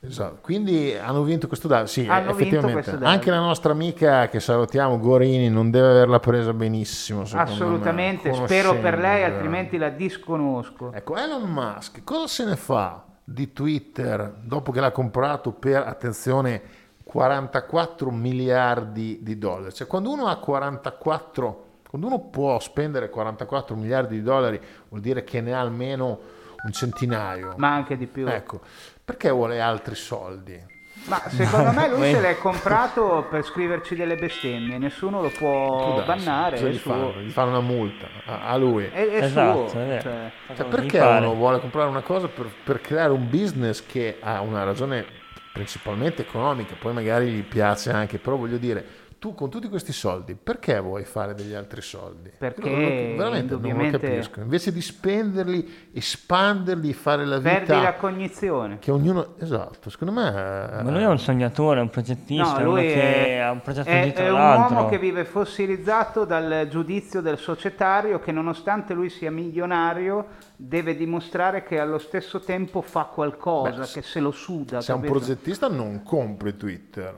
Esatto. 0.04 0.38
Quindi 0.42 0.96
hanno 0.96 1.22
vinto 1.22 1.46
questo 1.46 1.68
Davide. 1.68 1.88
Sì, 1.88 2.06
Hanno 2.08 2.30
effettivamente. 2.30 2.90
Anche 3.02 3.30
la 3.30 3.38
nostra 3.38 3.70
amica 3.70 4.28
che 4.28 4.40
salutiamo, 4.40 4.98
Gorini, 4.98 5.48
non 5.48 5.70
deve 5.70 5.90
averla 5.90 6.18
presa 6.18 6.52
benissimo. 6.52 7.22
Assolutamente, 7.32 8.28
me, 8.28 8.34
spero 8.34 8.76
per 8.80 8.98
lei, 8.98 9.22
altrimenti 9.22 9.78
la 9.78 9.90
disconosco. 9.90 10.92
Ecco, 10.92 11.16
Elon 11.16 11.48
Musk 11.48 12.02
cosa 12.02 12.26
se 12.26 12.44
ne 12.44 12.56
fa 12.56 13.04
di 13.22 13.52
Twitter 13.52 14.34
dopo 14.42 14.72
che 14.72 14.80
l'ha 14.80 14.90
comprato 14.90 15.52
per, 15.52 15.86
attenzione, 15.86 16.62
44 17.04 18.10
miliardi 18.10 19.20
di 19.22 19.38
dollari? 19.38 19.72
Cioè, 19.72 19.86
quando 19.86 20.10
uno 20.10 20.26
ha 20.26 20.36
44, 20.36 21.64
quando 21.88 22.08
uno 22.08 22.18
può 22.18 22.58
spendere 22.58 23.08
44 23.08 23.76
miliardi 23.76 24.16
di 24.16 24.22
dollari, 24.22 24.60
vuol 24.88 25.00
dire 25.00 25.22
che 25.22 25.40
ne 25.40 25.54
ha 25.54 25.60
almeno 25.60 26.40
un 26.64 26.72
centinaio. 26.72 27.54
Ma 27.56 27.74
anche 27.74 27.96
di 27.96 28.06
più. 28.06 28.26
Ecco, 28.28 28.60
Perché 29.04 29.30
vuole 29.30 29.60
altri 29.60 29.94
soldi? 29.94 30.70
Ma 31.04 31.20
secondo 31.28 31.72
me 31.72 31.88
lui 31.88 32.12
se 32.12 32.20
l'è 32.20 32.38
comprato 32.38 33.26
per 33.28 33.44
scriverci 33.44 33.96
delle 33.96 34.14
bestemmie, 34.14 34.78
nessuno 34.78 35.20
lo 35.20 35.30
può 35.30 36.00
darsi. 36.04 36.24
bannare. 36.24 36.70
Gli 36.70 36.76
fanno? 36.76 37.12
Gli 37.20 37.30
fanno 37.30 37.50
una 37.50 37.60
multa 37.60 38.06
a, 38.26 38.48
a 38.48 38.56
lui. 38.56 38.84
È, 38.84 38.90
è 39.08 39.24
Esatto, 39.24 39.68
suo. 39.68 39.80
è 39.80 40.00
cioè. 40.00 40.30
Cioè, 40.54 40.66
perché 40.66 41.00
uno 41.00 41.34
vuole 41.34 41.58
comprare 41.58 41.88
una 41.88 42.02
cosa 42.02 42.28
per, 42.28 42.46
per 42.62 42.80
creare 42.80 43.10
un 43.12 43.28
business 43.28 43.84
che 43.84 44.18
ha 44.20 44.40
una 44.42 44.62
ragione 44.62 45.04
principalmente 45.52 46.22
economica, 46.22 46.74
poi 46.78 46.92
magari 46.94 47.30
gli 47.30 47.42
piace 47.42 47.90
anche, 47.90 48.18
però 48.18 48.36
voglio 48.36 48.56
dire, 48.56 48.84
tu 49.22 49.34
con 49.36 49.48
tutti 49.50 49.68
questi 49.68 49.92
soldi, 49.92 50.34
perché 50.34 50.80
vuoi 50.80 51.04
fare 51.04 51.32
degli 51.32 51.54
altri 51.54 51.80
soldi? 51.80 52.32
Perché 52.36 52.68
non 52.68 53.16
veramente 53.16 53.56
non 53.56 53.76
lo 53.78 53.90
capisco. 53.96 54.40
Invece 54.40 54.72
di 54.72 54.80
spenderli, 54.80 55.90
espanderli, 55.92 56.92
fare 56.92 57.24
la 57.24 57.38
Perdi 57.38 57.68
la 57.70 57.78
vita 57.78 57.94
cognizione. 57.94 58.78
che 58.80 58.90
ognuno... 58.90 59.34
Esatto, 59.38 59.90
secondo 59.90 60.12
me... 60.12 60.32
Ma 60.32 60.90
lui 60.90 61.02
è 61.02 61.06
un 61.06 61.20
sognatore, 61.20 61.78
un 61.78 61.88
progettista, 61.90 62.58
No, 62.58 62.64
lui 62.64 62.82
che 62.82 63.26
è, 63.28 63.36
ha 63.38 63.52
un 63.52 63.60
progetto 63.62 63.88
è- 63.90 64.02
dietro 64.02 64.24
è 64.24 64.28
un 64.30 64.34
l'altro. 64.34 64.74
uomo 64.74 64.88
che 64.88 64.98
vive 64.98 65.24
fossilizzato 65.24 66.24
dal 66.24 66.66
giudizio 66.68 67.20
del 67.20 67.38
societario 67.38 68.18
che 68.18 68.32
nonostante 68.32 68.92
lui 68.92 69.08
sia 69.08 69.30
milionario 69.30 70.26
deve 70.56 70.96
dimostrare 70.96 71.62
che 71.62 71.78
allo 71.78 71.98
stesso 71.98 72.40
tempo 72.40 72.80
fa 72.82 73.04
qualcosa, 73.04 73.82
Beh, 73.82 73.86
che 73.92 74.02
se 74.02 74.18
lo 74.18 74.32
suda. 74.32 74.80
Se 74.80 74.90
è 74.90 74.96
un 74.96 75.02
progettista 75.02 75.68
non 75.68 76.02
compri 76.02 76.56
Twitter, 76.56 77.16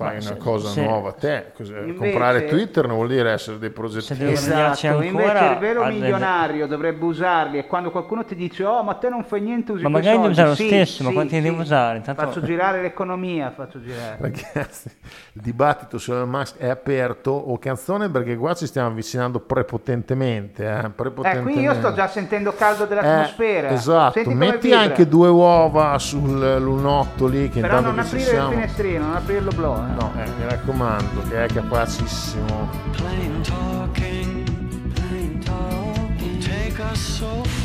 fai 0.00 0.06
Ma 0.06 0.12
una 0.12 0.20
se- 0.22 0.36
cosa 0.38 0.68
se- 0.70 0.82
nuova 0.82 1.12
te. 1.12 1.44
Cos'è? 1.54 1.80
Invece- 1.80 1.98
Comprare 1.98 2.44
Twitter 2.46 2.86
non 2.86 2.96
vuol 2.96 3.08
dire 3.08 3.30
essere 3.32 3.58
dei 3.58 3.68
progettisti. 3.70 4.24
Esatto, 4.24 4.86
invece 5.02 5.44
il 5.52 5.58
vero 5.58 5.82
ha 5.82 5.88
delle- 5.88 6.00
milionario 6.00 6.66
dovrebbe 6.66 7.04
usarli 7.04 7.58
e 7.58 7.66
quando 7.66 7.90
qualcuno 7.90 8.24
ti 8.24 8.34
dice 8.34 8.64
oh 8.64 8.82
ma 8.82 8.94
te 8.94 9.08
non 9.10 9.24
fai 9.24 9.42
niente 9.42 9.72
usi 9.72 9.82
Ma 9.82 9.90
magari 9.90 10.18
devi 10.18 10.34
soldi", 10.34 10.40
usare 10.40 10.48
lo 10.48 10.54
sì, 10.54 10.66
stesso, 10.68 11.02
ma 11.02 11.08
sì, 11.10 11.14
quanti 11.14 11.34
ne 11.34 11.42
devi 11.42 11.54
sì. 11.56 11.60
usare? 11.60 12.00
Tanto- 12.00 12.22
Faccio 12.22 12.42
girare 12.42 12.80
l'economia, 12.82 13.50
faccio 13.54 13.80
girare. 13.82 14.16
Ragazzi, 14.20 14.88
il 15.34 15.42
dibattito 15.42 15.98
su 15.98 16.12
Elon 16.12 16.28
Musk 16.30 16.56
è 16.56 16.68
aperto 16.68 17.30
o 17.32 17.58
canzone 17.58 18.08
perché 18.08 18.36
qua 18.36 18.54
ci 18.54 18.66
stiamo 18.66 18.88
avvicinando 18.88 19.40
prepotentemente. 19.40 20.64
Eh, 20.64 20.86
Eh, 20.86 20.90
prepotentemente. 20.90 21.52
qui 21.52 21.62
io 21.62 21.74
sto 21.74 21.92
già 21.92 22.06
sentendo 22.08 22.52
caldo 22.54 22.86
dell'atmosfera. 22.86 23.68
Eh, 23.68 23.72
esatto, 23.74 24.12
Senti 24.14 24.34
metti 24.34 24.68
vibra. 24.68 24.80
anche 24.80 25.08
due 25.08 25.28
uova 25.28 25.98
sul 25.98 26.56
lunotto 26.60 27.26
lì 27.26 27.48
che 27.50 27.60
Però 27.60 27.78
intanto 27.78 27.90
non 27.96 27.98
aprire 28.06 28.22
il 28.36 28.46
finestrino, 28.50 29.06
non 29.06 29.16
aprire 29.16 29.40
lo 29.40 29.50
blog. 29.54 29.89
No, 29.98 30.12
eh, 30.16 30.28
mi 30.38 30.44
raccomando, 30.44 31.22
che 31.28 31.44
è 31.44 31.46
capacissimo. 31.48 32.70
Plain 32.92 33.42
talking, 33.42 34.92
plain 34.94 35.38
talking. 35.40 36.38
Take 36.42 36.80
us 36.82 36.98
so 36.98 37.42
far, 37.44 37.59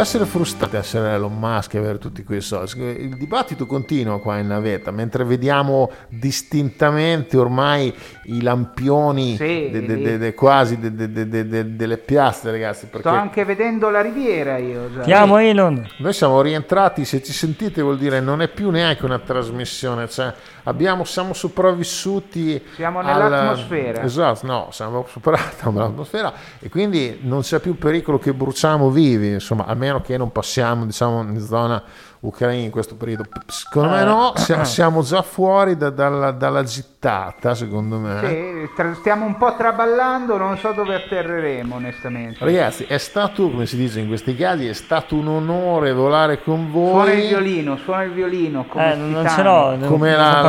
essere 0.00 0.26
frustrante 0.26 0.76
essere 0.76 1.12
Elon 1.12 1.38
Musk 1.38 1.74
e 1.74 1.78
avere 1.78 1.98
tutti 1.98 2.24
quei 2.24 2.40
soldi. 2.40 2.80
Il 2.82 3.16
dibattito 3.16 3.66
continua 3.66 4.20
qua 4.20 4.38
in 4.38 4.46
navetta, 4.46 4.90
mentre 4.90 5.24
vediamo 5.24 5.90
distintamente 6.08 7.36
ormai 7.36 7.94
i 8.30 8.42
lampioni 8.42 9.36
Sì, 9.36 9.70
de- 9.70 9.84
de- 9.86 9.94
lì. 9.94 10.02
de- 10.02 10.18
de- 10.18 10.34
quasi 10.34 10.78
de- 10.78 10.94
de- 10.94 11.10
de- 11.12 11.28
de- 11.28 11.46
de- 11.48 11.76
delle 11.76 11.96
piazze, 11.98 12.50
ragazzi. 12.50 12.86
Sto 12.86 12.98
Perché 12.98 13.08
anche 13.18 13.44
vedendo 13.44 13.88
la 13.90 14.00
riviera 14.00 14.56
io. 14.58 14.92
già. 14.92 15.00
Ti 15.02 15.12
amo 15.12 15.38
Elon! 15.38 15.86
noi 15.98 16.12
siamo 16.12 16.40
rientrati, 16.42 17.04
se 17.04 17.22
ci 17.22 17.32
sentite 17.32 17.80
vuol 17.82 17.96
dire 17.98 18.20
non 18.20 18.42
è 18.42 18.48
più 18.48 18.70
neanche 18.70 19.04
una 19.04 19.18
trasmissione, 19.18 20.08
cioè 20.08 20.32
abbiamo, 20.64 21.04
siamo 21.04 21.32
sopravvissuti. 21.32 22.62
Siamo 22.74 22.98
al- 23.00 23.06
nell'atmosfera. 23.06 24.02
Esatto, 24.02 24.46
no, 24.46 24.68
siamo 24.72 25.06
superati 25.08 25.56
l'atmosfera 25.72 26.32
e 26.58 26.68
quindi 26.68 27.18
non 27.22 27.40
c'è 27.40 27.60
più 27.60 27.76
pericolo 27.78 28.18
che 28.18 28.32
bruciamo 28.32 28.90
vivi, 28.90 29.28
insomma, 29.32 29.64
almeno 29.66 30.00
che 30.00 30.16
non 30.16 30.30
passiamo 30.32 30.84
diciamo 30.84 31.22
in 31.22 31.40
zona 31.40 31.82
ucraini 32.20 32.64
in 32.64 32.70
questo 32.70 32.94
periodo. 32.96 33.24
Secondo 33.46 33.90
me 33.90 34.00
Eh. 34.00 34.04
no, 34.04 34.32
sia- 34.36 34.64
siamo 34.64 35.02
già 35.02 35.22
fuori 35.22 35.76
da- 35.76 35.90
dalla, 35.90 36.30
dalla 36.32 36.62
gittata, 36.64 37.54
secondo 37.54 37.98
me. 37.98 38.18
Sì, 38.26 38.68
tra- 38.74 38.94
stiamo 38.94 39.24
un 39.24 39.36
po' 39.36 39.54
traballando, 39.56 40.36
non 40.36 40.58
so 40.58 40.72
dove 40.72 40.94
atterreremo 40.96 41.76
onestamente. 41.76 42.44
Ragazzi, 42.44 42.84
è 42.84 42.98
stato, 42.98 43.50
come 43.50 43.66
si 43.66 43.76
dice 43.76 44.00
in 44.00 44.08
questi 44.08 44.34
casi, 44.34 44.66
è 44.66 44.72
stato 44.72 45.14
un 45.14 45.28
onore 45.28 45.92
volare 45.92 46.42
con 46.42 46.70
voi. 46.70 46.90
Suona 47.04 47.12
il 47.12 47.28
violino, 47.28 47.76
suona 47.76 48.02
il 48.02 48.12
violino. 48.12 48.66
Come 48.66 48.92
Eh, 48.92 48.96
non 48.96 49.28
ce 49.28 49.42
l'ho. 49.42 49.76
non- 49.76 49.88
come 49.88 50.10
non 50.10 50.18
la, 50.20 50.40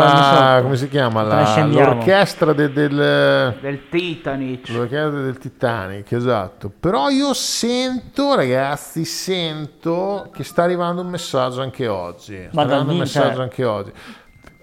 la- 0.56 0.60
come 0.62 0.76
si 0.76 0.88
chiama 0.90 1.22
la- 1.24 1.66
l'orchestra 1.66 2.54
de- 2.54 2.72
del 2.74 3.58
Del 3.62 3.90
Titanic. 3.90 4.70
l'orchestra 4.70 5.10
del 5.22 5.38
Titanic 5.38 6.12
esatto 6.12 6.72
però 6.80 7.10
io 7.10 7.34
sento 7.34 8.36
ragazzi 8.36 9.06
sento 9.06 10.30
che 10.34 10.44
sta 10.44 10.64
arrivando 10.64 11.02
un 11.02 11.10
messaggio 11.10 11.59
anche 11.62 11.88
oggi 11.88 12.50
Ma 12.52 12.64
da 12.64 12.76
arrivando 12.76 12.92
un 12.92 12.98
messaggio 12.98 13.42
anche 13.42 13.64
oggi 13.64 13.92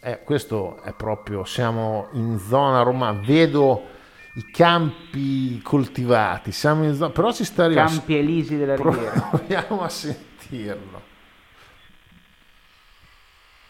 Eh, 0.00 0.22
questo 0.24 0.80
è 0.82 0.92
proprio 0.92 1.44
siamo 1.44 2.08
in 2.12 2.38
zona 2.38 2.82
romana 2.82 3.18
vedo 3.22 3.94
i 4.34 4.50
campi 4.50 5.60
coltivati 5.62 6.52
siamo 6.52 6.84
in 6.84 6.94
zona 6.94 7.10
però 7.10 7.32
ci 7.32 7.44
sta 7.44 7.64
arrivando 7.64 7.96
Campi 7.96 8.16
Elisi 8.16 8.56
della 8.56 8.76
Riviera. 8.76 9.20
proviamo 9.30 9.82
a 9.82 9.88
sentirlo 9.88 11.14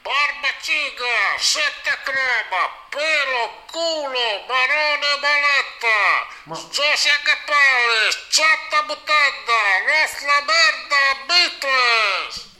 Barbaciga, 0.06 1.34
sette 1.36 1.90
crema, 2.04 2.62
pelo, 2.90 3.64
culo, 3.66 4.44
marone 4.46 5.18
maletta, 5.20 6.62
Josia 6.70 7.18
Cappelli, 7.24 8.14
chatta 8.30 8.82
butanda, 8.86 9.60
nostra 9.82 10.38
merda, 10.46 11.02
Beatles! 11.26 12.55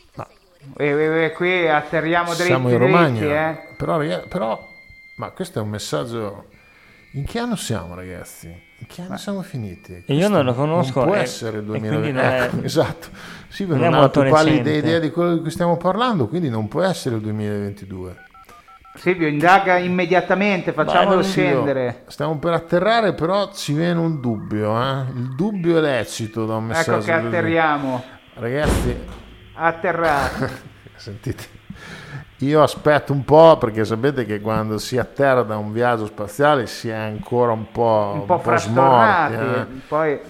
E, 0.77 0.87
e- 0.87 1.25
e 1.25 1.33
qui 1.33 1.69
atterriamo 1.69 2.31
dritti, 2.31 2.45
siamo 2.45 2.69
in 2.71 2.77
dritti, 2.77 2.93
Romagna 2.93 3.51
eh. 3.51 3.59
però, 3.77 3.99
però 4.29 4.69
ma 5.17 5.31
questo 5.31 5.59
è 5.59 5.63
un 5.63 5.69
messaggio 5.69 6.47
in 7.13 7.25
che 7.25 7.39
anno 7.39 7.57
siamo 7.57 7.95
ragazzi 7.95 8.47
in 8.79 8.87
che 8.87 9.01
anno 9.03 9.17
siamo 9.17 9.41
finiti 9.43 10.03
E 10.07 10.15
io 10.15 10.29
non 10.29 10.45
lo 10.45 10.53
Questo 10.53 10.63
conosco, 10.63 10.99
non 11.01 11.09
può 11.09 11.17
e- 11.17 11.21
essere 11.23 11.59
il 11.59 11.63
e 11.63 11.67
quindi 11.79 11.89
2020 11.89 12.13
non 12.13 12.25
è- 12.25 12.43
ecco, 12.43 12.63
esatto 12.63 13.09
sì, 13.49 13.67
non 13.67 13.79
non, 13.79 13.95
è 13.95 13.99
ha 13.99 14.09
più 14.11 14.29
pallida 14.29 14.71
idea 14.71 14.99
di 14.99 15.11
quello 15.11 15.35
di 15.35 15.41
cui 15.41 15.51
stiamo 15.51 15.77
parlando 15.79 16.27
quindi 16.29 16.51
non 16.51 16.69
può 16.69 16.83
essere 16.83 17.15
il 17.17 17.23
2022 17.23 18.17
Silvio, 18.97 19.27
indaga 19.29 19.77
immediatamente, 19.77 20.73
facciamolo 20.73 21.23
scendere. 21.23 22.05
stiamo 22.07 22.39
per 22.39 22.55
atterrare 22.55 23.13
però 23.13 23.53
ci 23.53 23.75
viene 23.75 23.99
un 24.01 24.21
dubbio 24.23 24.75
eh? 24.81 25.01
il 25.15 25.35
dubbio 25.35 25.77
è 25.77 25.81
lecito 25.83 26.47
da 26.47 26.57
un 26.57 26.65
messaggio 26.67 26.93
Ecco 26.97 27.05
che 27.05 27.13
atterriamo. 27.13 28.03
ragazzi 28.35 28.97
Atterrati. 29.57 30.45
Sentite, 30.97 31.45
io 32.39 32.63
aspetto 32.63 33.13
un 33.13 33.25
po' 33.25 33.57
perché 33.59 33.85
sapete 33.85 34.25
che 34.25 34.41
quando 34.41 34.79
si 34.79 34.99
atterra 34.99 35.43
da 35.43 35.57
un 35.57 35.73
viaggio 35.73 36.07
spaziale 36.07 36.67
si 36.67 36.89
è 36.89 36.95
ancora 36.95 37.53
un 37.53 37.71
po', 37.71 38.11
Un 38.21 38.27
po' 38.27 38.41
smorti. 38.43 38.43
frastornati. 38.49 39.35
eh. 39.35 39.65
Poi 39.89 40.21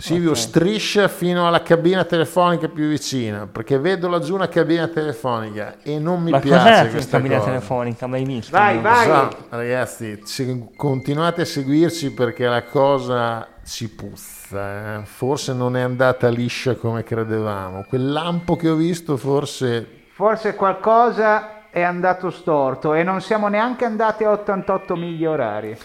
Silvio 0.00 0.34
striscia 0.34 1.08
fino 1.08 1.46
alla 1.46 1.62
cabina 1.62 2.04
telefonica 2.04 2.68
più 2.68 2.88
vicina 2.88 3.46
perché 3.46 3.78
vedo 3.78 4.08
laggiù 4.08 4.34
una 4.34 4.48
cabina 4.48 4.88
telefonica 4.88 5.76
e 5.82 5.98
non 5.98 6.22
mi 6.22 6.30
Ma 6.30 6.40
piace 6.40 6.90
questa 6.90 7.18
cabina 7.18 7.36
cosa. 7.38 7.50
telefonica? 7.50 8.06
Mai 8.06 8.24
visto? 8.24 8.56
Vai, 8.56 8.76
No. 8.76 8.80
vai. 8.82 9.04
So, 9.06 9.36
ragazzi, 9.50 10.20
se- 10.24 10.68
continuate 10.76 11.42
a 11.42 11.44
seguirci 11.44 12.12
perché 12.12 12.46
la 12.46 12.62
cosa 12.64 13.46
ci 13.64 13.88
puzza. 13.90 15.00
eh. 15.00 15.04
Forse 15.04 15.52
non 15.52 15.76
è 15.76 15.80
andata 15.82 16.28
liscia 16.28 16.74
come 16.74 17.04
credevamo. 17.04 17.84
Quel 17.88 18.10
lampo 18.10 18.56
che 18.56 18.68
ho 18.68 18.74
visto 18.74 19.16
forse 19.16 19.86
forse 20.12 20.54
qualcosa 20.54 21.68
è 21.70 21.82
andato 21.82 22.30
storto 22.30 22.94
e 22.94 23.02
non 23.04 23.20
siamo 23.20 23.46
neanche 23.48 23.84
andati 23.84 24.24
a 24.24 24.30
88 24.32 24.96
miglia 24.96 25.30
orarie. 25.30 25.78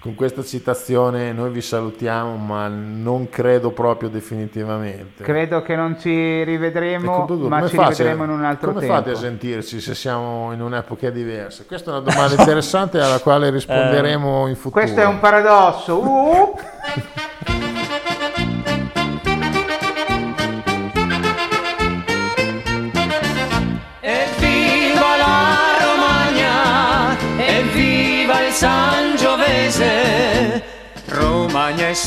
Con 0.00 0.14
questa 0.14 0.42
citazione 0.42 1.30
noi 1.32 1.50
vi 1.50 1.60
salutiamo, 1.60 2.34
ma 2.36 2.68
non 2.68 3.28
credo 3.28 3.70
proprio 3.70 4.08
definitivamente. 4.08 5.22
Credo 5.22 5.60
che 5.60 5.76
non 5.76 6.00
ci 6.00 6.42
rivedremo, 6.42 7.26
Dudu, 7.26 7.48
ma 7.48 7.58
come 7.58 7.68
ci 7.68 7.76
fate- 7.76 7.96
rivedremo 7.96 8.24
in 8.24 8.30
un 8.30 8.44
altro 8.44 8.68
come 8.68 8.80
tempo. 8.80 8.94
fate 8.94 9.10
a 9.10 9.14
sentirci 9.16 9.78
se 9.78 9.94
siamo 9.94 10.52
in 10.54 10.62
un'epoca 10.62 11.10
diversa? 11.10 11.64
Questa 11.66 11.90
è 11.90 11.98
una 11.98 12.10
domanda 12.10 12.34
interessante 12.34 12.98
alla 12.98 13.18
quale 13.18 13.50
risponderemo 13.52 14.46
in 14.46 14.56
futuro. 14.56 14.80
Questo 14.80 15.00
è 15.00 15.04
un 15.04 15.20
paradosso. 15.20 15.98
Uh! 15.98 16.56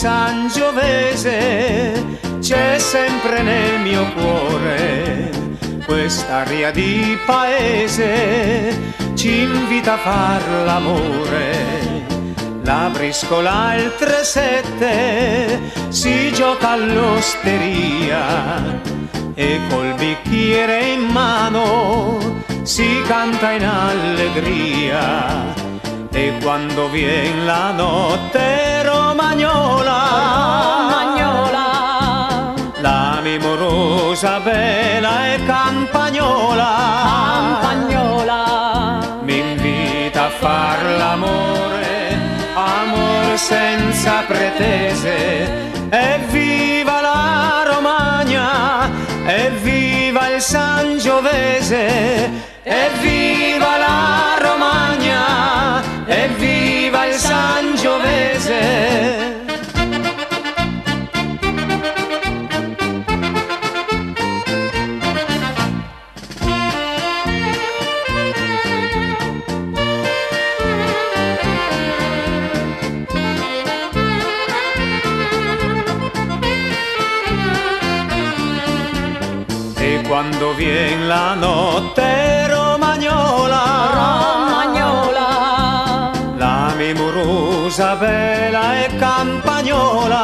Sangiovese, 0.04 2.04
c'è 2.42 2.78
sempre 2.78 3.42
nel 3.42 3.80
mio 3.80 4.04
cuore 4.12 5.32
quest'aria 5.86 6.72
di 6.72 7.18
paese, 7.26 8.78
ci 9.13 9.44
invita 9.44 9.94
a 9.94 9.98
far 9.98 10.42
l'amore. 10.66 12.04
La 12.63 12.89
briscola 12.92 13.70
al 13.70 13.94
3-7 13.98 15.88
si 15.88 16.34
gioca 16.34 16.72
all'osteria 16.72 18.82
e 19.36 19.62
col 19.70 19.94
bicchiere 19.94 20.84
in 20.84 21.00
mano 21.00 22.42
si 22.63 23.02
canta 23.08 23.52
in 23.52 23.63
allegria 23.63 25.72
e 26.13 26.38
quando 26.42 26.89
vien 26.89 27.46
la 27.46 27.72
notte 27.72 28.84
romagnola, 28.84 29.83
bella 34.24 35.34
e 35.34 35.44
campagnola, 35.46 36.62
mi 39.22 39.38
invita 39.38 40.26
a 40.26 40.30
far 40.30 40.82
l'amore, 40.98 42.18
amore 42.54 43.36
senza 43.36 44.24
pretese, 44.26 45.50
evviva 45.90 47.02
la 47.02 47.64
Romagna, 47.66 48.90
evviva 49.26 50.30
il 50.30 50.42
Sangiovese, 50.42 52.32
evviva 52.64 53.78
la 53.78 54.38
Romagna, 54.40 55.82
evviva 56.06 57.08
il 57.08 57.16
Sangiovese. 57.16 59.23
Quando 80.24 80.54
vien 80.54 81.10
la 81.10 81.34
notte 81.34 82.48
romagnola, 82.48 83.62
la 86.38 86.74
mimorosa 86.78 87.96
bella 87.98 88.86
e 88.86 88.96
campagnola, 88.96 90.22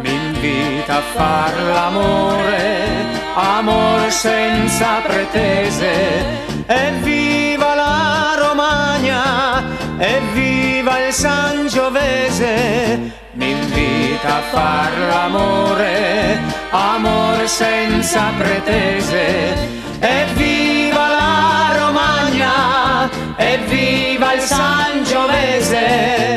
mi 0.00 0.14
invita 0.14 0.96
a 0.96 1.02
far 1.14 1.52
l'amore, 1.74 3.04
amore 3.34 4.10
senza 4.10 5.02
pretese, 5.06 6.24
evviva 6.64 7.74
la 7.74 8.34
Romagna, 8.38 9.62
evviva 9.98 11.06
il 11.06 11.12
Sangiovese, 11.12 12.98
mi 13.32 13.50
invita 13.50 14.36
a 14.36 14.40
far 14.40 14.98
l'amore, 15.10 16.51
amore 16.72 17.46
senza 17.46 18.32
pretese, 18.38 19.54
evviva 20.00 21.06
la 21.08 21.76
Romagna, 21.76 23.10
evviva 23.36 24.32
il 24.32 24.40
Sangiovese, 24.40 26.31